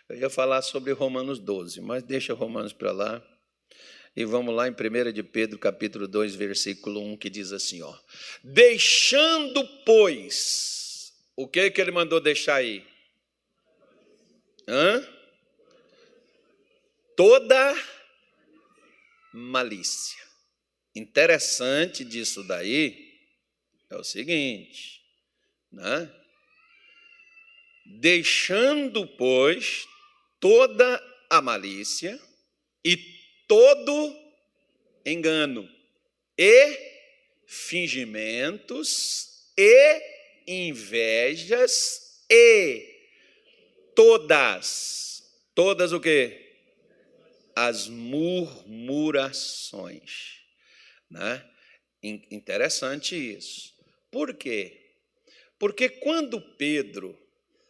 [0.07, 3.27] Eu ia falar sobre Romanos 12, mas deixa Romanos para lá.
[4.15, 7.93] E vamos lá em 1 de Pedro, capítulo 2, versículo 1, que diz assim, ó:
[8.43, 10.74] Deixando, pois,
[11.35, 12.85] o que que ele mandou deixar aí?
[14.67, 15.07] Hã?
[17.15, 17.75] Toda
[19.33, 20.23] malícia.
[20.95, 23.13] Interessante disso daí
[23.89, 25.01] é o seguinte,
[25.71, 26.11] né?
[27.85, 29.85] Deixando, pois,
[30.39, 32.19] toda a malícia
[32.83, 32.97] e
[33.47, 34.15] todo
[35.05, 35.69] engano
[36.37, 36.77] e
[37.45, 40.14] fingimentos e
[40.47, 42.93] invejas e
[43.95, 46.45] todas, todas o que?
[47.55, 50.39] As murmurações,
[51.09, 51.43] né?
[52.03, 53.73] Interessante isso.
[54.11, 54.81] Por quê?
[55.57, 57.17] Porque quando Pedro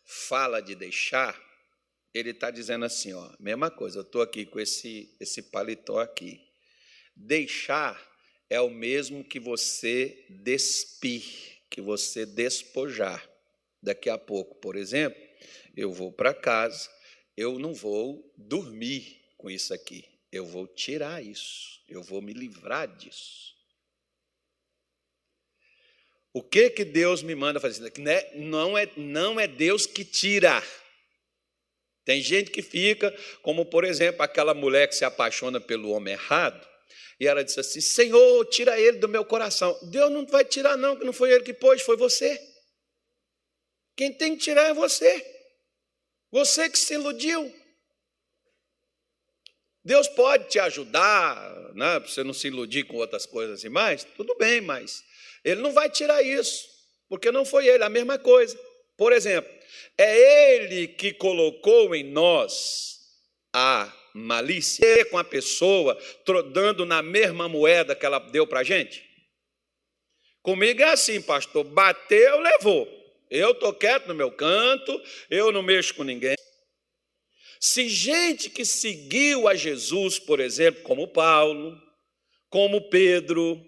[0.06, 1.40] fala de deixar,
[2.14, 6.42] ele está dizendo assim, ó, mesma coisa, eu estou aqui com esse, esse paletó aqui.
[7.16, 8.02] Deixar
[8.50, 11.24] é o mesmo que você despir,
[11.76, 13.30] que você despojar.
[13.84, 15.22] Daqui a pouco, por exemplo,
[15.76, 16.90] eu vou para casa,
[17.36, 22.88] eu não vou dormir com isso aqui, eu vou tirar isso, eu vou me livrar
[22.88, 23.54] disso.
[26.32, 27.92] O que que Deus me manda fazer?
[28.00, 30.64] Né, não é, não é Deus que tira,
[32.06, 36.66] tem gente que fica, como por exemplo aquela mulher que se apaixona pelo homem errado,
[37.20, 39.78] e ela disse assim: Senhor, tira ele do meu coração.
[39.84, 42.40] Deus não vai tirar, não, que não foi ele que pôs, foi você.
[43.96, 45.26] Quem tem que tirar é você.
[46.32, 47.54] Você que se iludiu.
[49.84, 54.04] Deus pode te ajudar, né, para você não se iludir com outras coisas e mais,
[54.04, 55.04] tudo bem, mas
[55.44, 56.68] Ele não vai tirar isso,
[57.08, 58.60] porque não foi Ele, a mesma coisa.
[58.98, 59.54] Por exemplo,
[59.96, 63.00] é Ele que colocou em nós
[63.54, 65.98] a malícia com a pessoa,
[66.54, 69.04] dando na mesma moeda que ela deu para a gente?
[70.42, 72.88] Comigo é assim, pastor: bateu, levou.
[73.30, 76.36] Eu estou quieto no meu canto, eu não mexo com ninguém.
[77.60, 81.76] Se gente que seguiu a Jesus, por exemplo, como Paulo,
[82.50, 83.60] como Pedro,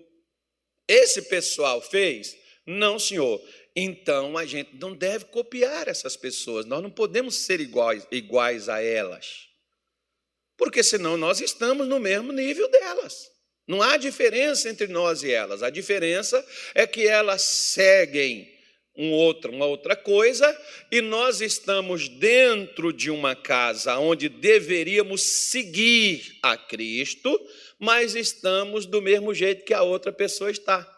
[0.88, 3.42] esse pessoal fez, não, senhor.
[3.76, 8.82] Então a gente não deve copiar essas pessoas, nós não podemos ser iguais, iguais a
[8.82, 9.48] elas,
[10.58, 13.30] porque senão nós estamos no mesmo nível delas.
[13.68, 16.44] Não há diferença entre nós e elas, a diferença
[16.74, 18.56] é que elas seguem
[18.96, 20.60] um outro, uma outra coisa
[20.92, 27.40] e nós estamos dentro de uma casa onde deveríamos seguir a Cristo,
[27.80, 30.98] mas estamos do mesmo jeito que a outra pessoa está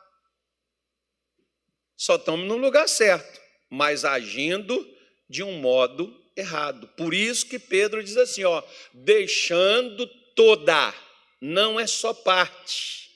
[1.99, 4.87] só estamos no lugar certo, mas agindo
[5.29, 6.87] de um modo errado.
[6.89, 10.93] Por isso que Pedro diz assim, ó, deixando toda,
[11.41, 13.09] não é só parte.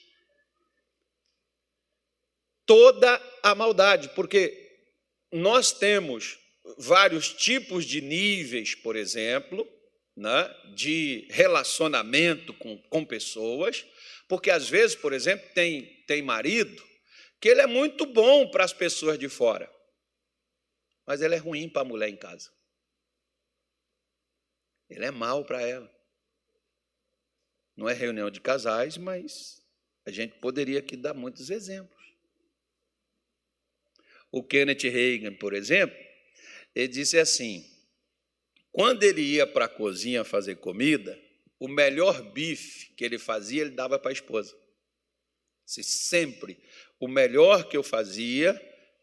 [2.66, 4.60] Toda a maldade, porque
[5.32, 6.38] nós temos
[6.78, 9.68] vários tipos de níveis, por exemplo,
[10.16, 13.84] né, de relacionamento com, com pessoas,
[14.28, 16.82] porque às vezes, por exemplo, tem, tem marido
[17.40, 19.70] que ele é muito bom para as pessoas de fora,
[21.06, 22.53] mas ele é ruim para a mulher em casa.
[24.94, 25.92] Ele é mal para ela.
[27.76, 29.60] Não é reunião de casais, mas
[30.06, 32.00] a gente poderia aqui dar muitos exemplos.
[34.30, 35.98] O Kenneth Reagan, por exemplo,
[36.72, 37.68] ele disse assim:
[38.70, 41.20] quando ele ia para a cozinha fazer comida,
[41.58, 44.56] o melhor bife que ele fazia, ele dava para a esposa.
[45.66, 46.62] Se sempre
[47.00, 48.54] o melhor que eu fazia,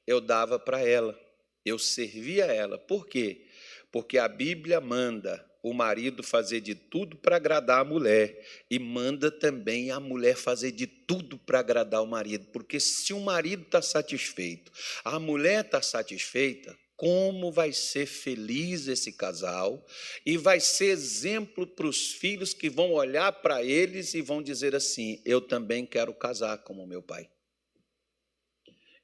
[0.08, 1.20] eu dava para ela,
[1.66, 2.78] eu servia ela.
[2.78, 3.46] Por quê?
[3.92, 9.30] Porque a Bíblia manda o marido fazer de tudo para agradar a mulher e manda
[9.30, 13.82] também a mulher fazer de tudo para agradar o marido, porque se o marido está
[13.82, 14.72] satisfeito,
[15.04, 19.84] a mulher está satisfeita, como vai ser feliz esse casal
[20.24, 24.76] e vai ser exemplo para os filhos que vão olhar para eles e vão dizer
[24.76, 27.28] assim: Eu também quero casar como meu pai.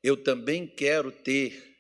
[0.04, 1.76] Eu também quero ter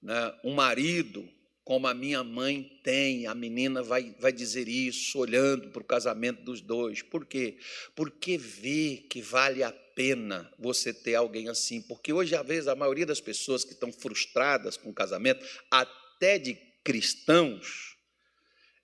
[0.00, 1.28] né, um marido
[1.70, 3.28] como a minha mãe tem.
[3.28, 7.00] A menina vai, vai dizer isso, olhando para o casamento dos dois.
[7.00, 7.58] Por quê?
[7.94, 11.80] Porque vê que vale a pena você ter alguém assim.
[11.80, 16.40] Porque hoje, às vezes, a maioria das pessoas que estão frustradas com o casamento, até
[16.40, 17.96] de cristãos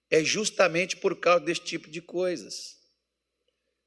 [0.08, 2.76] é justamente por causa desse tipo de coisas.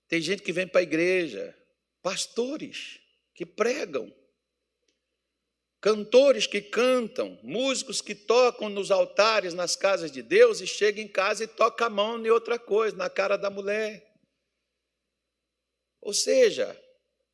[0.10, 1.56] Tem gente que vem para a igreja,
[2.04, 3.00] pastores
[3.34, 4.14] que pregam,
[5.82, 11.08] cantores que cantam, músicos que tocam nos altares, nas casas de Deus e chega em
[11.08, 14.06] casa e toca a mão em outra coisa, na cara da mulher.
[16.02, 16.78] Ou seja,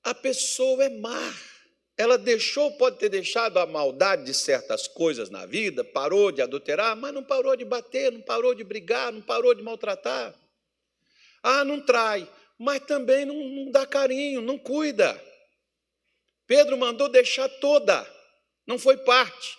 [0.03, 1.33] a pessoa é má.
[1.97, 6.95] Ela deixou, pode ter deixado a maldade de certas coisas na vida, parou de adulterar,
[6.95, 10.35] mas não parou de bater, não parou de brigar, não parou de maltratar.
[11.41, 12.29] Ah, não trai,
[12.59, 15.19] mas também não, não dá carinho, não cuida.
[16.45, 18.05] Pedro mandou deixar toda,
[18.68, 19.57] não foi parte.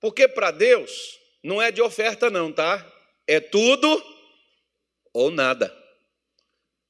[0.00, 2.84] Porque para Deus não é de oferta, não, tá?
[3.26, 4.02] É tudo
[5.12, 5.74] ou nada.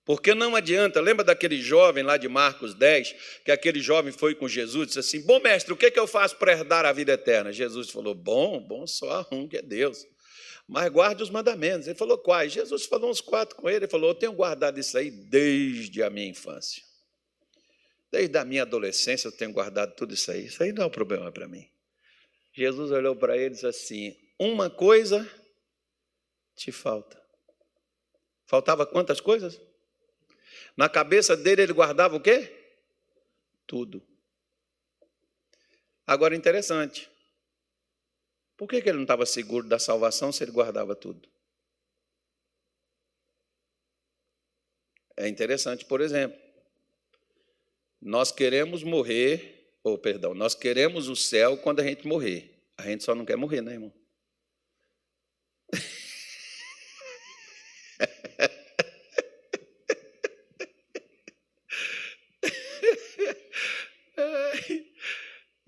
[0.04, 3.14] Porque não adianta, lembra daquele jovem lá de Marcos 10,
[3.44, 6.00] que aquele jovem foi com Jesus e disse assim: Bom mestre, o que, é que
[6.00, 7.52] eu faço para herdar a vida eterna?
[7.52, 10.06] Jesus falou: Bom, bom só um que é Deus.
[10.66, 11.86] Mas guarde os mandamentos.
[11.86, 12.52] Ele falou: Quais?
[12.52, 13.80] Jesus falou uns quatro com ele.
[13.80, 16.82] Ele falou: Eu tenho guardado isso aí desde a minha infância.
[18.10, 20.46] Desde a minha adolescência eu tenho guardado tudo isso aí.
[20.46, 21.68] Isso aí não é um problema para mim.
[22.52, 25.28] Jesus olhou para ele e disse assim: Uma coisa
[26.56, 27.22] te falta.
[28.46, 29.60] Faltava quantas coisas?
[30.76, 32.54] Na cabeça dele ele guardava o quê?
[33.66, 34.02] Tudo.
[36.06, 37.10] Agora interessante.
[38.56, 41.28] Por que, que ele não estava seguro da salvação se ele guardava tudo?
[45.16, 46.40] É interessante, por exemplo,
[48.00, 52.54] nós queremos morrer, ou perdão, nós queremos o céu quando a gente morrer.
[52.76, 53.92] A gente só não quer morrer, né, irmão?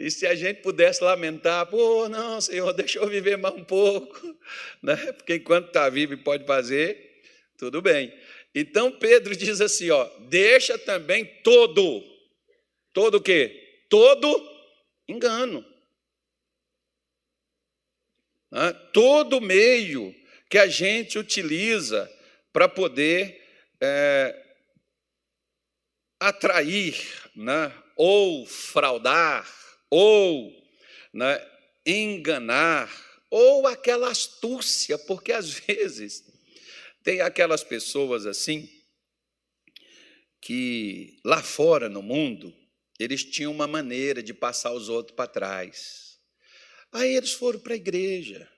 [0.01, 4.35] E se a gente pudesse lamentar, pô, não, Senhor, deixa eu viver mais um pouco,
[4.83, 4.97] né?
[5.13, 7.21] porque enquanto está vivo e pode fazer,
[7.59, 8.11] tudo bem.
[8.55, 12.03] Então Pedro diz assim, ó, deixa também todo,
[12.93, 13.85] todo o quê?
[13.89, 14.29] Todo
[15.09, 15.65] engano.
[18.93, 20.15] Todo meio
[20.49, 22.11] que a gente utiliza
[22.53, 23.41] para poder
[23.81, 24.57] é,
[26.19, 26.97] atrair,
[27.37, 27.73] né?
[28.03, 29.47] ou fraudar,
[29.91, 30.51] ou
[31.13, 31.39] né,
[31.85, 32.91] enganar,
[33.31, 36.25] ou aquela astúcia, porque às vezes
[37.03, 38.69] tem aquelas pessoas assim
[40.41, 42.55] que lá fora no mundo
[43.03, 46.19] eles tinham uma maneira de passar os outros para trás.
[46.93, 48.49] Aí eles foram para a igreja.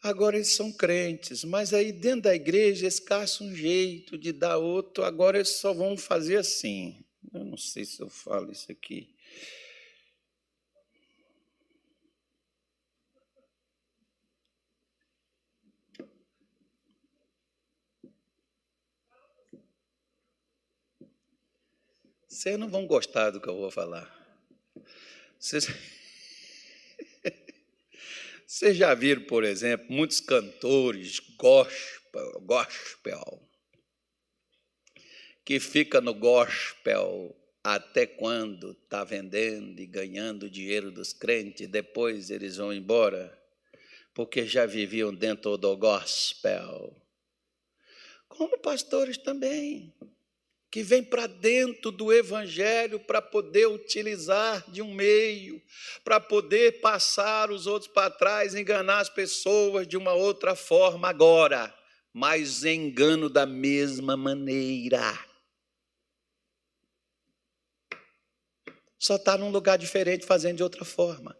[0.00, 4.58] Agora eles são crentes, mas aí dentro da igreja eles caçam um jeito de dar
[4.58, 7.04] outro, agora eles só vão fazer assim.
[7.32, 9.12] Eu não sei se eu falo isso aqui.
[22.38, 24.08] Vocês não vão gostar do que eu vou falar.
[25.40, 25.66] Vocês,
[28.46, 33.42] Vocês já viram, por exemplo, muitos cantores gospel, gospel
[35.44, 42.58] que fica no gospel até quando está vendendo e ganhando dinheiro dos crentes, depois eles
[42.58, 43.36] vão embora,
[44.14, 46.94] porque já viviam dentro do gospel.
[48.28, 49.92] Como pastores também
[50.70, 55.62] que vem para dentro do Evangelho para poder utilizar de um meio,
[56.04, 61.74] para poder passar os outros para trás, enganar as pessoas de uma outra forma agora,
[62.12, 65.18] mas engano da mesma maneira.
[68.98, 71.38] Só está num lugar diferente fazendo de outra forma.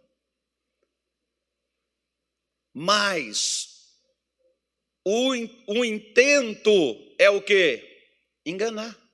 [2.73, 3.69] Mas
[5.05, 5.33] o,
[5.67, 6.71] o intento
[7.19, 7.85] é o que?
[8.47, 9.08] Enganar.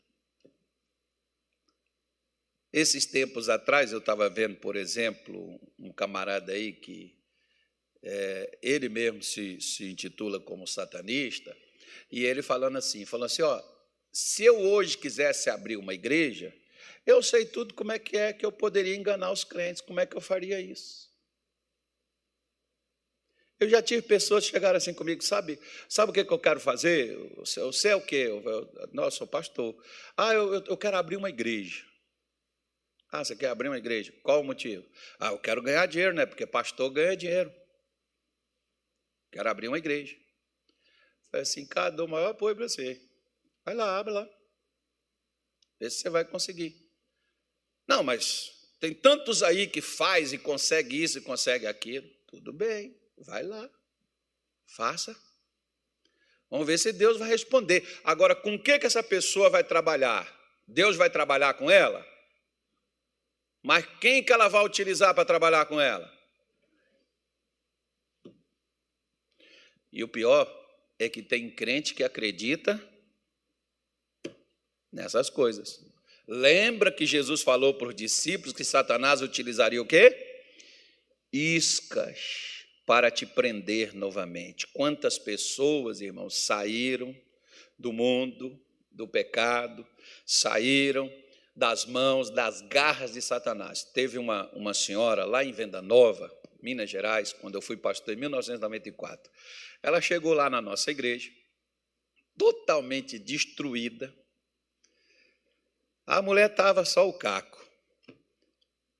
[2.77, 7.17] Esses tempos atrás, eu estava vendo, por exemplo, um camarada aí que
[8.03, 11.57] é, ele mesmo se, se intitula como satanista,
[12.11, 13.63] e ele falando assim, falando assim, ó,
[14.13, 16.53] se eu hoje quisesse abrir uma igreja,
[17.07, 20.07] eu sei tudo como é que é que eu poderia enganar os crentes, como é
[20.07, 21.09] que eu faria isso.
[23.61, 26.59] Eu já tive pessoas que chegaram assim comigo, sabe, sabe o que, que eu quero
[26.59, 27.17] fazer?
[27.37, 28.27] Você é o quê?
[28.27, 29.81] Eu, eu, eu sou pastor.
[30.17, 31.94] Ah, eu, eu quero abrir uma igreja.
[33.15, 34.13] Ah, você quer abrir uma igreja?
[34.25, 34.85] Qual o motivo?
[35.21, 36.27] Ah, eu quero ganhar dinheiro, né?
[36.27, 37.55] Porque pastor ganha dinheiro.
[39.31, 40.17] Quero abrir uma igreja.
[41.31, 43.01] Falei assim, cara, dou o maior apoio para você.
[43.65, 44.29] Vai lá, abre lá.
[45.79, 46.75] Vê se você vai conseguir.
[47.87, 48.51] Não, mas
[48.81, 52.11] tem tantos aí que faz e consegue isso e consegue aquilo.
[52.27, 53.01] Tudo bem.
[53.19, 53.71] Vai lá,
[54.67, 55.15] faça.
[56.51, 57.87] Vamos ver se Deus vai responder.
[58.03, 60.29] Agora, com que, que essa pessoa vai trabalhar?
[60.67, 62.14] Deus vai trabalhar com ela?
[63.65, 66.13] Mas quem que ela vai utilizar para trabalhar com ela?
[69.91, 70.47] E o pior
[70.99, 72.79] é que tem crente que acredita
[74.93, 75.83] nessas coisas.
[76.29, 80.45] Lembra que Jesus falou para os discípulos que Satanás utilizaria o quê?
[81.33, 84.67] Iscas para te prender novamente.
[84.75, 87.17] Quantas pessoas, irmãos, saíram
[87.79, 88.61] do mundo,
[88.91, 89.87] do pecado,
[90.27, 91.11] saíram
[91.55, 93.85] das mãos, das garras de Satanás.
[93.85, 96.31] Teve uma, uma senhora lá em Venda Nova,
[96.61, 99.31] Minas Gerais, quando eu fui pastor em 1994.
[99.83, 101.31] Ela chegou lá na nossa igreja,
[102.37, 104.13] totalmente destruída.
[106.07, 107.63] A mulher estava só o caco.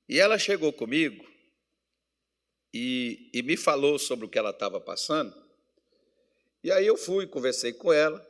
[0.07, 1.27] E ela chegou comigo
[2.73, 5.35] e, e me falou sobre o que ela estava passando.
[6.63, 8.25] E aí eu fui, conversei com ela,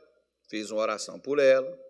[0.48, 1.85] fiz uma oração por ela,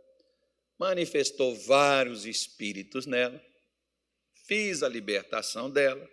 [0.79, 3.43] manifestou vários espíritos nela,
[4.47, 6.09] fiz a libertação dela,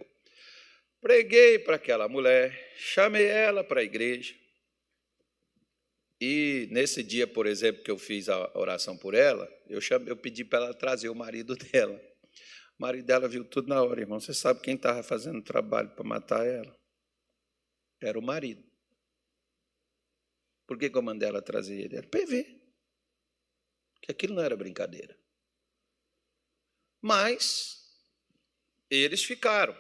[1.01, 4.35] preguei para aquela mulher, chamei ela para a igreja.
[6.19, 10.15] E nesse dia, por exemplo, que eu fiz a oração por ela, eu, chamei, eu
[10.15, 11.99] pedi para ela trazer o marido dela.
[12.79, 14.19] O marido dela viu tudo na hora, irmão.
[14.19, 16.73] Você sabe quem estava fazendo trabalho para matar ela?
[18.01, 18.63] Era o marido.
[20.65, 21.97] Por que, que eu mandei ela trazer ele?
[21.97, 22.62] Era PV
[24.03, 25.17] que aquilo não era brincadeira.
[27.01, 27.81] Mas
[28.89, 29.75] eles ficaram.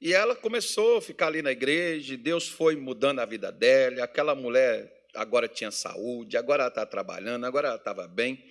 [0.00, 4.34] E ela começou a ficar ali na igreja, Deus foi mudando a vida dela, aquela
[4.34, 8.44] mulher agora tinha saúde, agora ela está trabalhando, agora ela estava bem.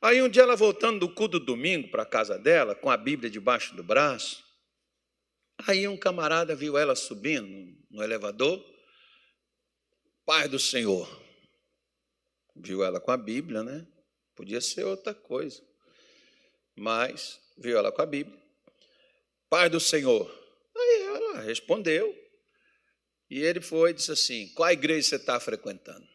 [0.00, 2.96] Aí um dia ela voltando do culto do domingo para a casa dela, com a
[2.96, 4.42] Bíblia debaixo do braço,
[5.66, 8.64] aí um camarada viu ela subindo no elevador,
[10.24, 11.08] Pai do Senhor,
[12.56, 13.86] viu ela com a Bíblia, né?
[14.40, 15.60] Podia ser outra coisa.
[16.74, 18.40] Mas viu ela com a Bíblia.
[19.50, 20.34] Pai do Senhor.
[20.74, 22.18] Aí ela respondeu.
[23.28, 26.08] E ele foi e disse assim: Qual igreja você está frequentando?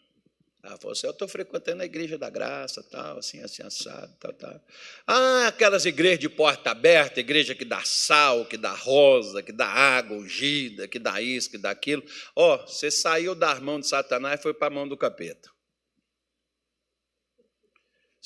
[0.64, 4.34] Ela falou assim: Eu estou frequentando a igreja da graça, tal, assim, assim, assado, tal,
[4.34, 4.60] tal.
[5.06, 9.68] Ah, aquelas igrejas de porta aberta, igreja que dá sal, que dá rosa, que dá
[9.68, 12.04] água ungida, que dá isso, que dá aquilo.
[12.36, 15.54] Ó, oh, você saiu da mão de Satanás e foi para a mão do capeta.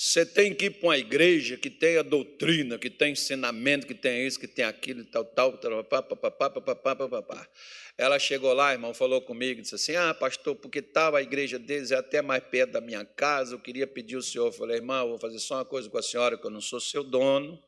[0.01, 4.25] Você tem que ir para uma igreja que tenha doutrina, que tenha ensinamento, que tenha
[4.25, 7.49] isso, que tenha aquilo, tal, tal, tal, papapá,
[7.97, 11.91] Ela chegou lá, irmão, falou comigo, disse assim: Ah, pastor, porque estava a igreja deles
[11.91, 14.45] é até mais perto da minha casa, eu queria pedir ao senhor.
[14.45, 16.61] Eu falei, irmão, eu vou fazer só uma coisa com a senhora, que eu não
[16.61, 17.61] sou seu dono,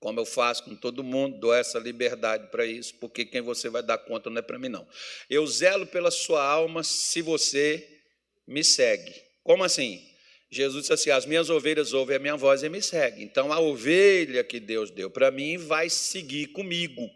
[0.00, 3.82] como eu faço com todo mundo, dou essa liberdade para isso, porque quem você vai
[3.82, 4.86] dar conta não é para mim, não.
[5.30, 8.02] Eu zelo pela sua alma se você
[8.46, 9.14] me segue.
[9.42, 10.07] Como assim?
[10.50, 13.22] Jesus disse assim: As minhas ovelhas ouvem a minha voz e me seguem.
[13.22, 17.08] Então, a ovelha que Deus deu para mim vai seguir comigo.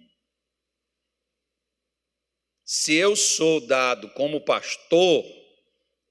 [2.64, 5.24] Se eu sou dado como pastor,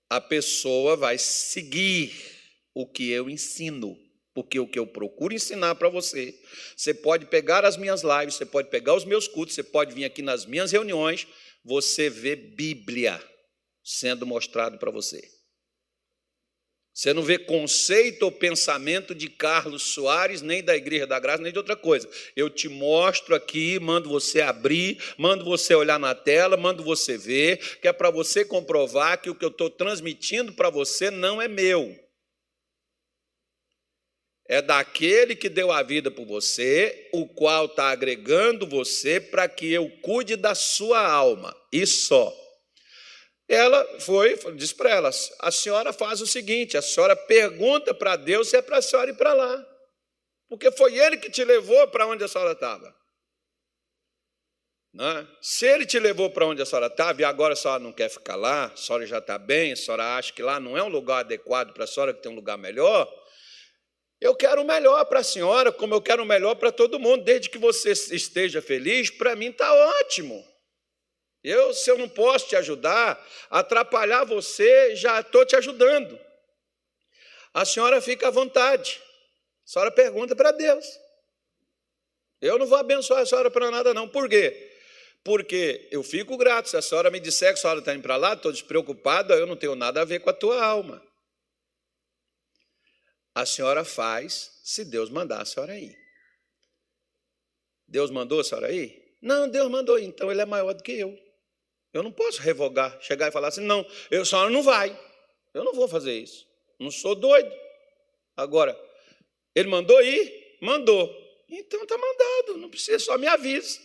[0.09, 2.13] a pessoa vai seguir
[2.73, 3.97] o que eu ensino.
[4.33, 6.33] Porque o que eu procuro ensinar para você,
[6.75, 10.05] você pode pegar as minhas lives, você pode pegar os meus cultos, você pode vir
[10.05, 11.27] aqui nas minhas reuniões,
[11.65, 13.21] você vê Bíblia
[13.83, 15.40] sendo mostrado para você.
[16.93, 21.51] Você não vê conceito ou pensamento de Carlos Soares, nem da Igreja da Graça, nem
[21.51, 22.09] de outra coisa.
[22.35, 27.79] Eu te mostro aqui, mando você abrir, mando você olhar na tela, mando você ver,
[27.79, 31.47] que é para você comprovar que o que eu estou transmitindo para você não é
[31.47, 31.97] meu.
[34.49, 39.71] É daquele que deu a vida por você, o qual está agregando você para que
[39.71, 41.55] eu cuide da sua alma.
[41.71, 42.35] E só.
[43.53, 48.47] Ela foi, disse para ela: a senhora faz o seguinte, a senhora pergunta para Deus
[48.47, 49.67] se é para a senhora ir para lá.
[50.47, 52.95] Porque foi ele que te levou para onde a senhora estava.
[54.93, 55.27] Né?
[55.41, 58.09] Se ele te levou para onde a senhora estava e agora a senhora não quer
[58.09, 60.89] ficar lá, a senhora já está bem, a senhora acha que lá não é um
[60.89, 63.05] lugar adequado para a senhora, que tem um lugar melhor,
[64.21, 67.25] eu quero o melhor para a senhora, como eu quero o melhor para todo mundo,
[67.25, 70.50] desde que você esteja feliz, para mim está ótimo.
[71.43, 73.19] Eu, se eu não posso te ajudar,
[73.49, 76.19] atrapalhar você, já estou te ajudando.
[77.53, 79.01] A senhora fica à vontade.
[79.65, 80.85] A senhora pergunta para Deus.
[82.39, 84.07] Eu não vou abençoar a senhora para nada, não.
[84.07, 84.71] Por quê?
[85.23, 86.69] Porque eu fico grato.
[86.69, 89.45] Se a senhora me disser que a senhora está indo para lá, estou despreocupada, eu
[89.45, 91.01] não tenho nada a ver com a tua alma.
[93.33, 95.97] A senhora faz se Deus mandar a senhora ir.
[97.87, 99.17] Deus mandou a senhora ir?
[99.21, 101.30] Não, Deus mandou, então ele é maior do que eu.
[101.93, 104.97] Eu não posso revogar, chegar e falar assim: não, eu só não vai.
[105.53, 106.47] Eu não vou fazer isso.
[106.79, 107.51] Não sou doido.
[108.35, 108.77] Agora,
[109.53, 110.57] ele mandou ir?
[110.61, 111.09] Mandou.
[111.49, 113.79] Então está mandado, não precisa, só me avisa.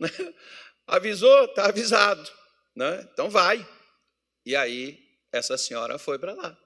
[0.86, 2.30] Avisou, está avisado.
[2.76, 3.08] Né?
[3.12, 3.66] Então vai.
[4.44, 6.56] E aí, essa senhora foi para lá.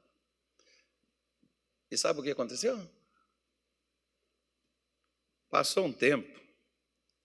[1.91, 2.79] E sabe o que aconteceu?
[5.49, 6.29] Passou um tempo,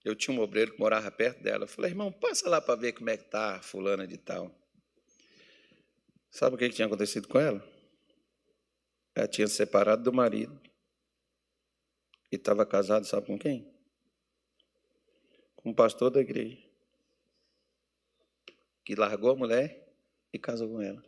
[0.03, 1.63] eu tinha um obreiro que morava perto dela.
[1.63, 4.53] Eu falei, irmão, passa lá para ver como é que está fulana de tal.
[6.29, 7.63] Sabe o que tinha acontecido com ela?
[9.15, 10.59] Ela tinha separado do marido
[12.31, 13.71] e estava casada, sabe com quem?
[15.55, 16.57] Com o pastor da igreja.
[18.83, 19.87] Que largou a mulher
[20.33, 20.99] e casou com ela.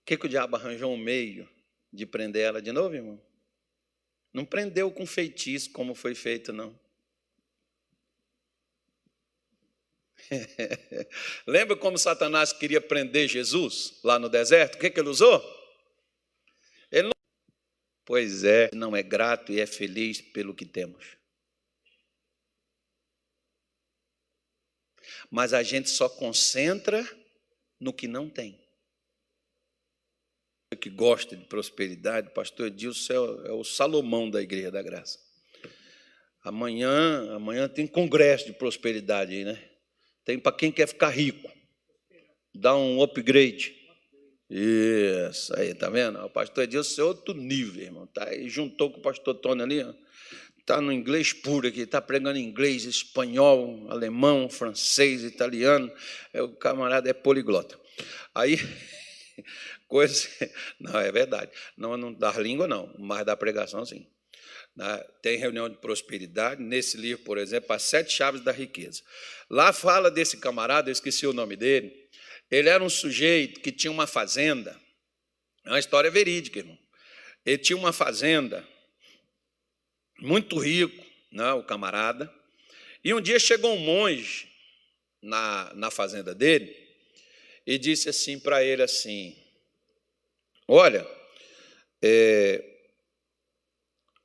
[0.00, 1.48] O que, que o diabo arranjou um meio
[1.92, 3.31] de prender ela de novo, irmão?
[4.32, 6.78] Não prendeu com feitiço, como foi feito, não.
[11.46, 14.76] Lembra como Satanás queria prender Jesus lá no deserto?
[14.76, 15.42] O que, que ele usou?
[16.90, 17.12] Ele não...
[18.04, 21.16] Pois é, não é grato e é feliz pelo que temos.
[25.30, 27.06] Mas a gente só concentra
[27.78, 28.61] no que não tem
[30.82, 33.12] que gosta de prosperidade, pastor Edilson
[33.44, 35.16] é, é o Salomão da Igreja da Graça.
[36.42, 39.62] Amanhã, amanhã tem congresso de prosperidade aí, né?
[40.24, 41.48] Tem para quem quer ficar rico.
[42.52, 43.76] Dá um upgrade.
[44.50, 46.18] Isso aí, tá vendo?
[46.18, 48.08] O pastor Edilson é outro nível, irmão.
[48.08, 48.34] Tá?
[48.34, 49.94] E juntou com o pastor Tony ali, ó.
[50.58, 55.92] Está no inglês puro aqui, está pregando inglês, espanhol, alemão, francês, italiano.
[56.32, 57.78] É, o camarada é poliglota.
[58.34, 58.58] Aí
[59.92, 60.26] coisas.
[60.80, 61.52] Não, é verdade.
[61.76, 64.06] Não, não da língua, não, mas da pregação, sim.
[65.20, 66.62] Tem reunião de prosperidade.
[66.62, 69.02] Nesse livro, por exemplo, As Sete Chaves da Riqueza.
[69.50, 71.92] Lá fala desse camarada, eu esqueci o nome dele.
[72.50, 74.80] Ele era um sujeito que tinha uma fazenda.
[75.66, 76.78] É uma história verídica, irmão.
[77.44, 78.66] Ele tinha uma fazenda,
[80.20, 82.32] muito rico, né, o camarada.
[83.04, 84.48] E um dia chegou um monge
[85.20, 86.74] na, na fazenda dele
[87.66, 89.41] e disse assim para ele assim:
[90.74, 91.06] Olha,
[92.00, 92.64] é,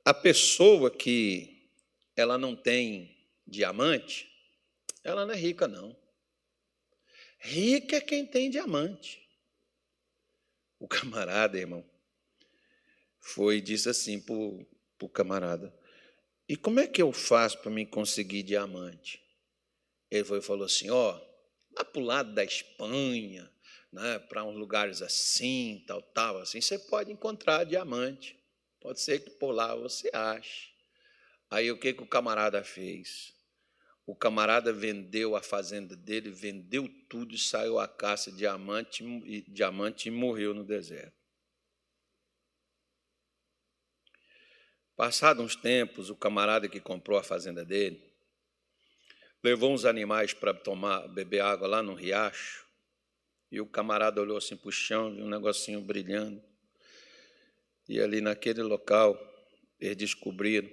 [0.02, 1.70] a pessoa que
[2.16, 3.14] ela não tem
[3.46, 4.26] diamante,
[5.04, 5.94] ela não é rica, não.
[7.38, 9.28] Rica é quem tem diamante.
[10.78, 11.84] O camarada, irmão,
[13.20, 15.78] foi disse assim para o camarada:
[16.48, 19.22] E como é que eu faço para me conseguir diamante?
[20.10, 21.12] Ele foi falou assim: Ó,
[21.72, 23.52] lá para o lado da Espanha,
[23.98, 28.38] né, para uns lugares assim, tal, tal, assim, você pode encontrar diamante.
[28.80, 30.70] Pode ser que por lá você ache.
[31.50, 33.34] Aí o que, que o camarada fez?
[34.06, 39.42] O camarada vendeu a fazenda dele, vendeu tudo e saiu a caça de diamante, e,
[39.48, 41.18] diamante e morreu no deserto.
[44.96, 48.08] Passados uns tempos, o camarada que comprou a fazenda dele
[49.42, 52.67] levou uns animais para tomar, beber água lá no riacho.
[53.50, 56.42] E o camarada olhou assim para o chão, viu um negocinho brilhando.
[57.88, 59.18] E ali naquele local,
[59.80, 60.70] eles descobriram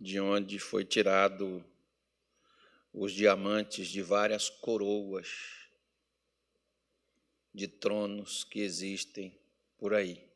[0.00, 1.64] de onde foi tirado
[2.92, 5.28] os diamantes de várias coroas
[7.54, 9.38] de tronos que existem
[9.78, 10.28] por aí,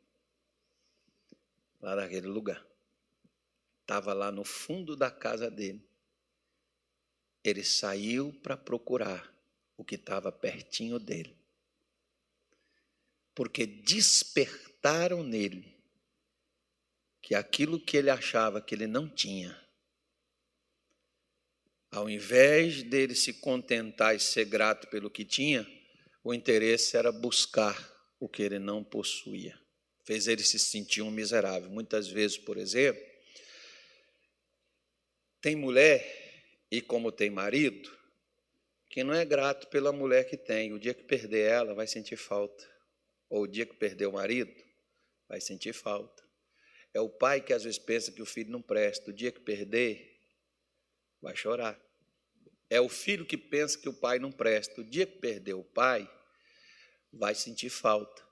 [1.81, 2.65] lá naquele lugar.
[3.81, 5.85] Estava lá no fundo da casa dele.
[7.43, 9.36] Ele saiu para procurar
[9.77, 11.37] o que estava pertinho dele.
[13.35, 15.77] Porque despertaram nele
[17.21, 19.61] que aquilo que ele achava que ele não tinha,
[21.91, 25.67] ao invés dele se contentar e ser grato pelo que tinha,
[26.23, 27.77] o interesse era buscar
[28.19, 29.59] o que ele não possuía.
[30.05, 31.71] Fez ele se sentir um miserável.
[31.71, 33.03] Muitas vezes, por exemplo,
[35.41, 37.96] tem mulher e como tem marido,
[38.97, 40.73] que não é grato pela mulher que tem.
[40.73, 42.67] O dia que perder ela, vai sentir falta.
[43.29, 44.51] Ou o dia que perder o marido,
[45.29, 46.23] vai sentir falta.
[46.95, 49.11] É o pai que às vezes pensa que o filho não presta.
[49.11, 50.19] O dia que perder,
[51.21, 51.79] vai chorar.
[52.71, 54.81] É o filho que pensa que o pai não presta.
[54.81, 56.11] O dia que perder o pai,
[57.13, 58.25] vai sentir falta.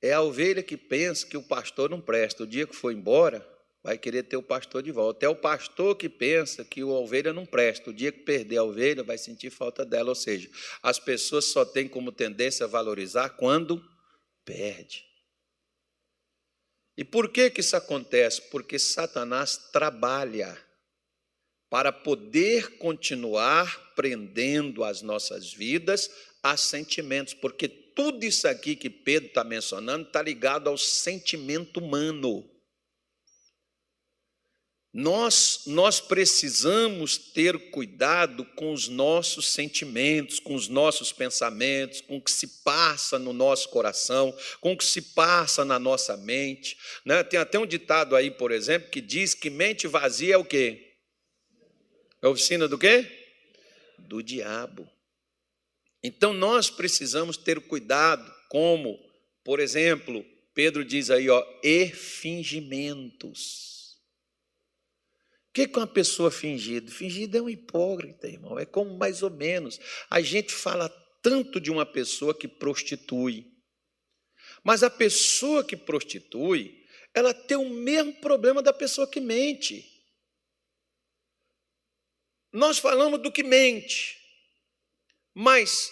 [0.00, 2.44] É a ovelha que pensa que o pastor não presta.
[2.44, 3.44] O dia que for embora,
[3.82, 5.24] vai querer ter o pastor de volta.
[5.24, 7.90] É o pastor que pensa que a ovelha não presta.
[7.90, 10.10] O dia que perder a ovelha, vai sentir falta dela.
[10.10, 10.50] Ou seja,
[10.82, 13.82] as pessoas só têm como tendência a valorizar quando
[14.44, 15.04] perde.
[16.96, 18.42] E por que, que isso acontece?
[18.50, 20.58] Porque Satanás trabalha
[21.70, 26.10] para poder continuar prendendo as nossas vidas
[26.42, 32.49] a sentimentos, porque tudo isso aqui que Pedro está mencionando está ligado ao sentimento humano.
[34.92, 42.20] Nós, nós precisamos ter cuidado com os nossos sentimentos, com os nossos pensamentos, com o
[42.20, 46.76] que se passa no nosso coração, com o que se passa na nossa mente.
[47.04, 47.22] Né?
[47.22, 50.96] Tem até um ditado aí, por exemplo, que diz que mente vazia é o quê?
[52.20, 53.06] É oficina do quê?
[53.96, 54.90] Do diabo.
[56.02, 58.98] Então nós precisamos ter cuidado, como,
[59.44, 63.79] por exemplo, Pedro diz aí, ó, e fingimentos.
[65.50, 66.90] O que é uma pessoa fingida?
[66.92, 68.56] Fingida é um hipócrita, irmão.
[68.56, 69.80] É como mais ou menos.
[70.08, 70.88] A gente fala
[71.20, 73.46] tanto de uma pessoa que prostitui.
[74.62, 79.84] Mas a pessoa que prostitui, ela tem o mesmo problema da pessoa que mente.
[82.52, 84.18] Nós falamos do que mente.
[85.34, 85.90] Mas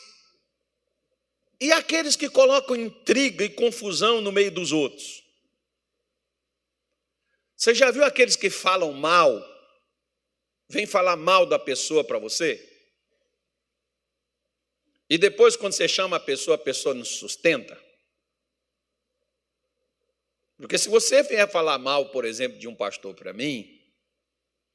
[1.60, 5.24] e aqueles que colocam intriga e confusão no meio dos outros?
[7.58, 9.36] Você já viu aqueles que falam mal?
[10.70, 12.64] Vem falar mal da pessoa para você?
[15.10, 17.76] E depois, quando você chama a pessoa, a pessoa não sustenta?
[20.56, 23.66] Porque se você vier falar mal, por exemplo, de um pastor para mim,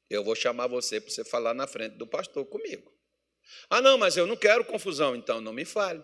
[0.09, 2.91] eu vou chamar você para você falar na frente do pastor comigo.
[3.69, 6.03] Ah, não, mas eu não quero confusão, então não me fale.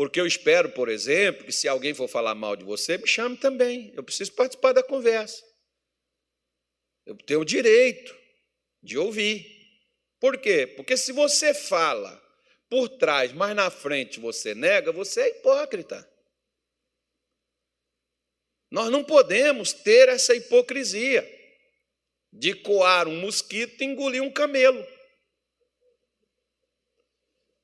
[0.00, 3.36] Porque eu espero, por exemplo, que se alguém for falar mal de você, me chame
[3.36, 3.92] também.
[3.94, 5.44] Eu preciso participar da conversa.
[7.04, 8.18] Eu tenho o direito
[8.82, 9.44] de ouvir.
[10.18, 10.66] Por quê?
[10.66, 12.18] Porque se você fala
[12.70, 16.10] por trás, mas na frente você nega, você é hipócrita.
[18.70, 21.30] Nós não podemos ter essa hipocrisia
[22.32, 24.82] de coar um mosquito e engolir um camelo.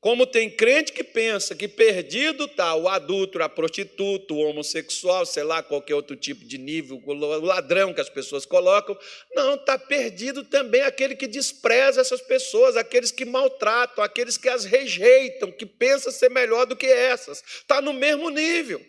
[0.06, 5.42] Como tem crente que pensa que perdido está o adulto, a prostituta, o homossexual, sei
[5.42, 8.96] lá, qualquer outro tipo de nível, o ladrão que as pessoas colocam.
[9.34, 14.64] Não, está perdido também aquele que despreza essas pessoas, aqueles que maltratam, aqueles que as
[14.64, 17.42] rejeitam, que pensam ser melhor do que essas.
[17.42, 18.80] Está no mesmo nível.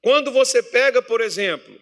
[0.00, 1.78] Quando você pega, por exemplo,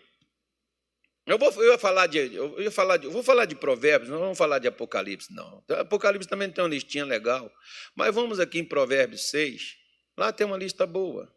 [1.27, 4.09] eu vou eu ia falar de eu ia falar de, eu vou falar de provérbios,
[4.11, 5.63] não vamos falar de Apocalipse não.
[5.69, 7.53] Apocalipse também tem uma listinha legal,
[7.95, 9.77] mas vamos aqui em Provérbios 6.
[10.17, 11.35] Lá tem uma lista boa.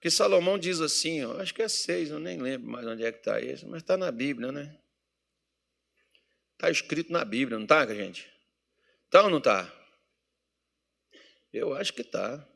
[0.00, 3.10] Que Salomão diz assim, ó, acho que é 6, eu nem lembro mais onde é
[3.10, 4.78] que está esse, mas está na Bíblia, né?
[6.52, 8.30] Está escrito na Bíblia, não está, gente?
[9.06, 9.70] Está ou não está?
[11.52, 12.46] Eu acho que está.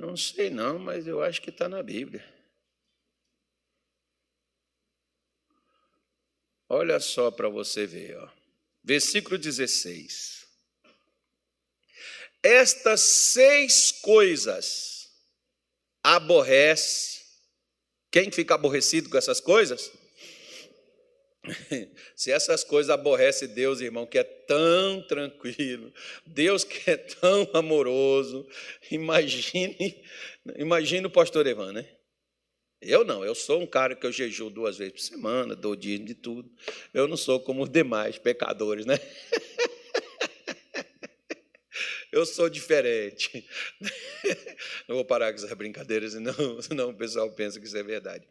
[0.00, 2.24] Não sei não, mas eu acho que está na Bíblia.
[6.66, 8.30] Olha só para você ver, ó.
[8.82, 10.46] versículo 16.
[12.42, 15.10] Estas seis coisas
[16.02, 17.20] aborrece.
[18.10, 19.92] Quem fica aborrecido com essas coisas?
[22.16, 25.92] Se essas coisas aborrece Deus, irmão, que é tão tranquilo,
[26.26, 28.46] Deus que é tão amoroso,
[28.90, 30.02] imagine,
[30.56, 31.86] imagine o pastor Evan, né?
[32.82, 35.98] Eu não, eu sou um cara que eu jejuo duas vezes por semana, dou dia
[35.98, 36.50] de tudo.
[36.94, 38.98] Eu não sou como os demais pecadores, né?
[42.12, 43.48] Eu sou diferente.
[44.88, 48.26] Não vou parar com essas brincadeiras, senão, senão o pessoal pensa que isso é verdade.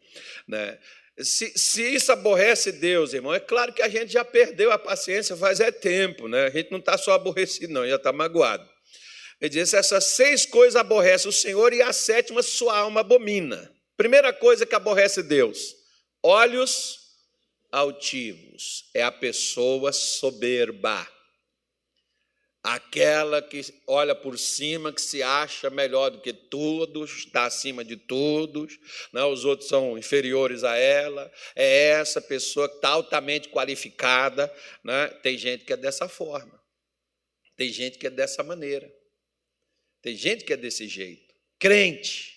[0.46, 0.78] Né?
[1.18, 5.36] Se, se, isso aborrece Deus, irmão, é claro que a gente já perdeu a paciência
[5.36, 6.46] faz é tempo, né?
[6.46, 8.68] A gente não está só aborrecido, não, já está magoado.
[9.40, 13.70] Ele diz: essas seis coisas aborrece o Senhor e a sétima sua alma abomina.
[13.96, 15.74] Primeira coisa que aborrece Deus:
[16.22, 17.00] olhos
[17.70, 21.06] altivos, é a pessoa soberba
[22.62, 27.96] aquela que olha por cima, que se acha melhor do que todos, está acima de
[27.96, 28.78] todos,
[29.12, 29.24] né?
[29.24, 34.52] os outros são inferiores a ela, é essa pessoa que está altamente qualificada.
[34.84, 35.08] Né?
[35.22, 36.62] Tem gente que é dessa forma,
[37.56, 38.92] tem gente que é dessa maneira,
[40.02, 41.34] tem gente que é desse jeito.
[41.58, 42.36] Crente,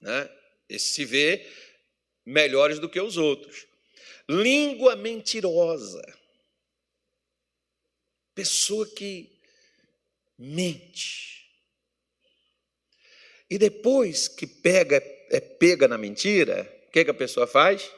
[0.00, 0.28] né?
[0.68, 1.46] esse se vê
[2.24, 3.66] melhores do que os outros.
[4.28, 6.02] Língua mentirosa.
[8.34, 9.35] Pessoa que
[10.38, 11.46] mente.
[13.48, 14.96] E depois que pega,
[15.30, 17.90] é pega na mentira, o que, que a pessoa faz?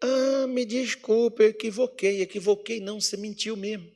[0.00, 3.90] Ah, me desculpe, eu equivoquei, equivoquei, não, você mentiu mesmo.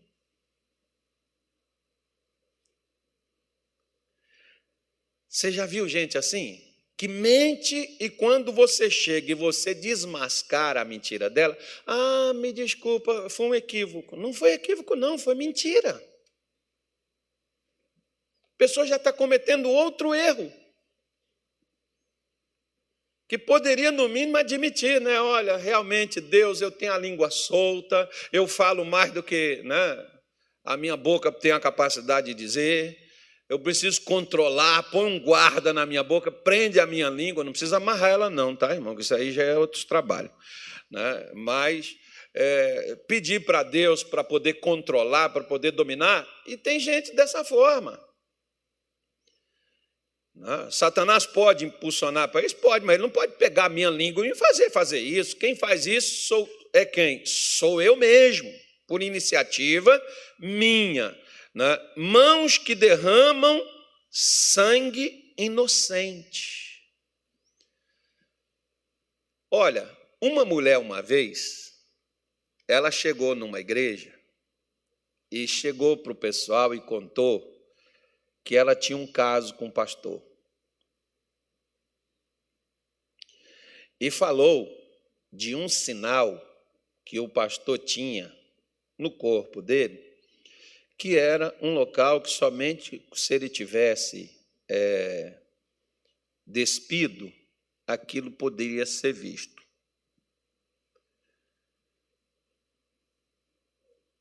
[5.29, 6.70] Você já viu gente assim?
[7.01, 13.31] Que mente e quando você chega e você desmascara a mentira dela, ah, me desculpa,
[13.31, 14.17] foi um equívoco.
[14.17, 15.93] Não foi equívoco, não, foi mentira.
[18.45, 20.53] A pessoa já está cometendo outro erro.
[23.27, 25.19] Que poderia, no mínimo, admitir, né?
[25.23, 30.07] Olha, realmente, Deus, eu tenho a língua solta, eu falo mais do que né,
[30.63, 33.10] a minha boca tem a capacidade de dizer
[33.51, 37.79] eu preciso controlar, põe um guarda na minha boca, prende a minha língua, não precisa
[37.79, 38.97] amarrar ela, não, tá, irmão?
[38.97, 40.31] Isso aí já é outro trabalho.
[40.89, 41.31] Né?
[41.35, 41.97] Mas
[42.33, 48.01] é, pedir para Deus para poder controlar, para poder dominar, e tem gente dessa forma.
[50.33, 50.69] Né?
[50.71, 52.55] Satanás pode impulsionar para isso?
[52.55, 55.37] Pode, mas ele não pode pegar a minha língua e fazer fazer isso.
[55.37, 57.27] Quem faz isso sou, é quem?
[57.27, 58.49] Sou eu mesmo,
[58.87, 60.01] por iniciativa
[60.39, 61.13] minha
[61.55, 61.79] né?
[61.97, 63.61] mãos que derramam
[64.11, 66.71] sangue inocente.
[69.51, 69.89] Olha,
[70.21, 71.75] uma mulher uma vez,
[72.69, 74.17] ela chegou numa igreja
[75.31, 77.49] e chegou para o pessoal e contou
[78.45, 80.23] que ela tinha um caso com o pastor.
[84.01, 84.69] E falou
[85.33, 86.41] de um sinal
[87.05, 88.35] que o pastor tinha
[88.97, 90.10] no corpo dele,
[91.01, 94.39] que era um local que somente se ele tivesse
[94.69, 95.41] é,
[96.47, 97.33] despido,
[97.87, 99.65] aquilo poderia ser visto.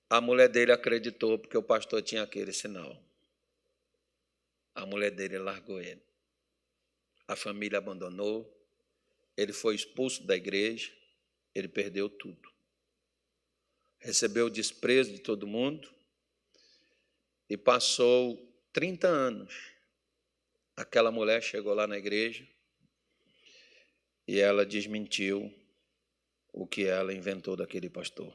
[0.09, 2.97] A mulher dele acreditou porque o pastor tinha aquele sinal.
[4.73, 6.01] A mulher dele largou ele.
[7.27, 8.49] A família abandonou,
[9.35, 10.93] ele foi expulso da igreja,
[11.53, 12.49] ele perdeu tudo.
[13.99, 15.98] Recebeu o desprezo de todo mundo,
[17.49, 18.37] e passou
[18.71, 19.73] 30 anos.
[20.75, 22.47] Aquela mulher chegou lá na igreja
[24.27, 25.53] e ela desmentiu
[26.53, 28.33] o que ela inventou daquele pastor.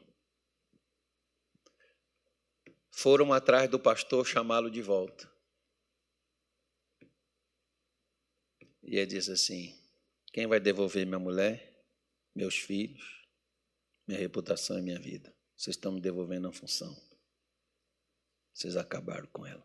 [2.91, 5.31] Foram atrás do pastor chamá-lo de volta.
[8.83, 9.75] E ele disse assim:
[10.33, 11.83] Quem vai devolver minha mulher,
[12.35, 13.27] meus filhos,
[14.07, 15.35] minha reputação e minha vida?
[15.57, 16.95] Vocês estão me devolvendo a função.
[18.55, 19.64] Vocês acabaram com ela.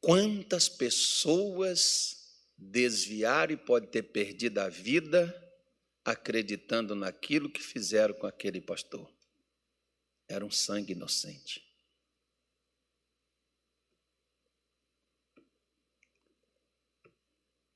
[0.00, 2.16] Quantas pessoas
[2.56, 5.36] desviaram e podem ter perdido a vida
[6.02, 9.12] acreditando naquilo que fizeram com aquele pastor?
[10.26, 11.62] Era um sangue inocente.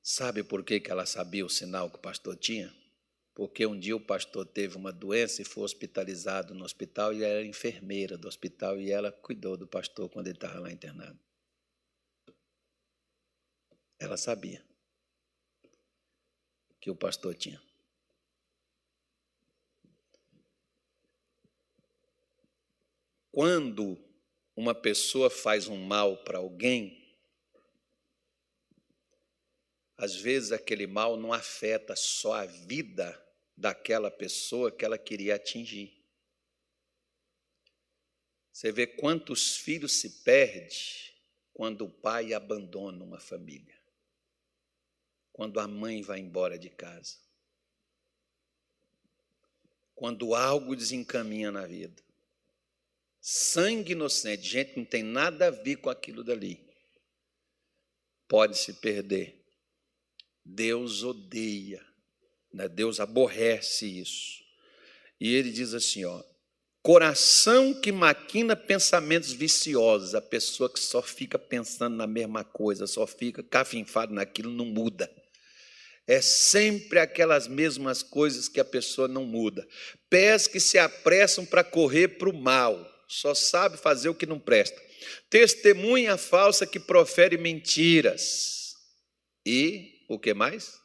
[0.03, 2.75] Sabe por que, ela sabia o sinal que o pastor tinha?
[3.35, 7.35] Porque um dia o pastor teve uma doença e foi hospitalizado no hospital e ela
[7.35, 11.19] era enfermeira do hospital e ela cuidou do pastor quando ele estava lá internado.
[13.99, 14.65] Ela sabia
[16.81, 17.61] que o pastor tinha.
[23.33, 23.99] Quando
[24.55, 27.03] uma pessoa faz um mal para alguém,
[29.97, 33.24] às vezes aquele mal não afeta só a vida
[33.57, 36.03] daquela pessoa que ela queria atingir.
[38.53, 41.15] Você vê quantos filhos se perde
[41.53, 43.77] quando o pai abandona uma família,
[45.33, 47.17] quando a mãe vai embora de casa,
[49.95, 52.03] quando algo desencaminha na vida.
[53.21, 56.61] Sangue inocente, gente que não tem nada a ver com aquilo dali,
[58.29, 59.43] pode se perder.
[60.45, 61.94] Deus odeia
[62.55, 62.69] né?
[62.69, 64.43] Deus aborrece isso.
[65.21, 66.23] E ele diz assim: ó,
[66.83, 73.07] coração que maquina pensamentos viciosos, a pessoa que só fica pensando na mesma coisa, só
[73.07, 75.11] fica cafinfado naquilo, não muda.
[76.07, 79.67] É sempre aquelas mesmas coisas que a pessoa não muda.
[80.11, 84.39] Pés que se apressam para correr para o mal, só sabe fazer o que não
[84.39, 84.81] presta.
[85.31, 88.75] Testemunha falsa que profere mentiras.
[89.47, 90.84] E o que mais?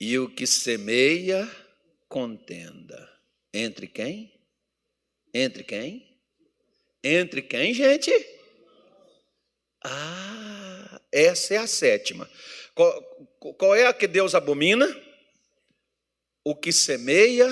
[0.00, 1.46] E o que semeia,
[2.08, 3.06] contenda.
[3.52, 4.32] Entre quem?
[5.34, 6.18] Entre quem?
[7.04, 8.10] Entre quem, gente?
[9.84, 12.30] Ah, essa é a sétima.
[12.74, 13.02] Qual,
[13.58, 14.86] qual é a que Deus abomina?
[16.42, 17.46] O que semeia,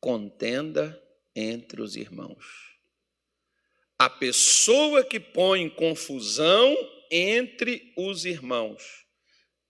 [0.00, 1.00] contenda
[1.36, 2.44] entre os irmãos.
[3.96, 6.76] A pessoa que põe confusão
[7.12, 9.06] entre os irmãos.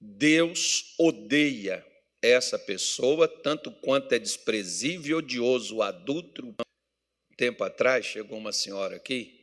[0.00, 1.89] Deus odeia
[2.22, 6.46] essa pessoa, tanto quanto é desprezível, odioso, adulto.
[6.46, 9.38] Um tempo atrás chegou uma senhora aqui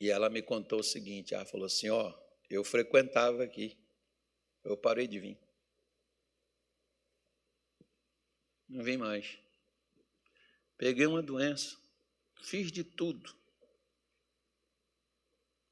[0.00, 2.14] E ela me contou o seguinte: ela falou assim, ó,
[2.48, 3.76] eu frequentava aqui,
[4.64, 5.38] eu parei de vir.
[8.68, 9.38] Não vim mais.
[10.76, 11.76] Peguei uma doença,
[12.42, 13.34] fiz de tudo.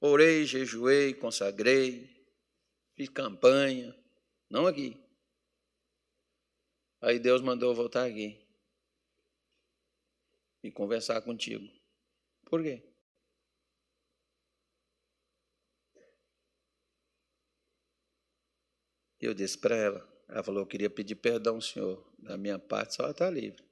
[0.00, 2.26] Orei, jejuei, consagrei,
[2.94, 3.96] fiz campanha,
[4.50, 5.03] não aqui.
[7.04, 8.40] Aí Deus mandou eu voltar aqui
[10.62, 11.70] e conversar contigo.
[12.46, 12.82] Por quê?
[19.20, 22.02] Eu disse para ela, ela falou, eu queria pedir perdão, senhor.
[22.18, 23.62] Da minha parte, a senhora está livre.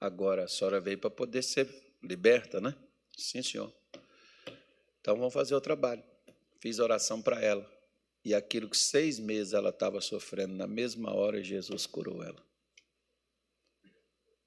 [0.00, 1.68] Agora, a senhora veio para poder ser
[2.02, 2.74] liberta, né?
[3.16, 3.72] Sim, senhor.
[5.00, 6.02] Então, vamos fazer o trabalho.
[6.58, 7.73] Fiz oração para ela.
[8.24, 12.42] E aquilo que seis meses ela estava sofrendo, na mesma hora, Jesus curou ela.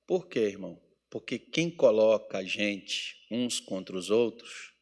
[0.08, 0.82] Por quê, irmão?
[1.10, 4.74] Porque quem coloca a gente uns contra os outros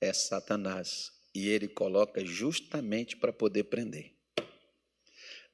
[0.00, 1.10] é Satanás.
[1.34, 4.14] E ele coloca justamente para poder prender.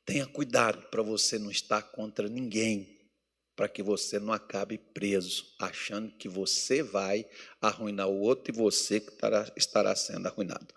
[0.05, 2.99] Tenha cuidado para você não estar contra ninguém,
[3.55, 7.29] para que você não acabe preso, achando que você vai
[7.61, 9.12] arruinar o outro e você que
[9.57, 10.75] estará, sendo arruinado.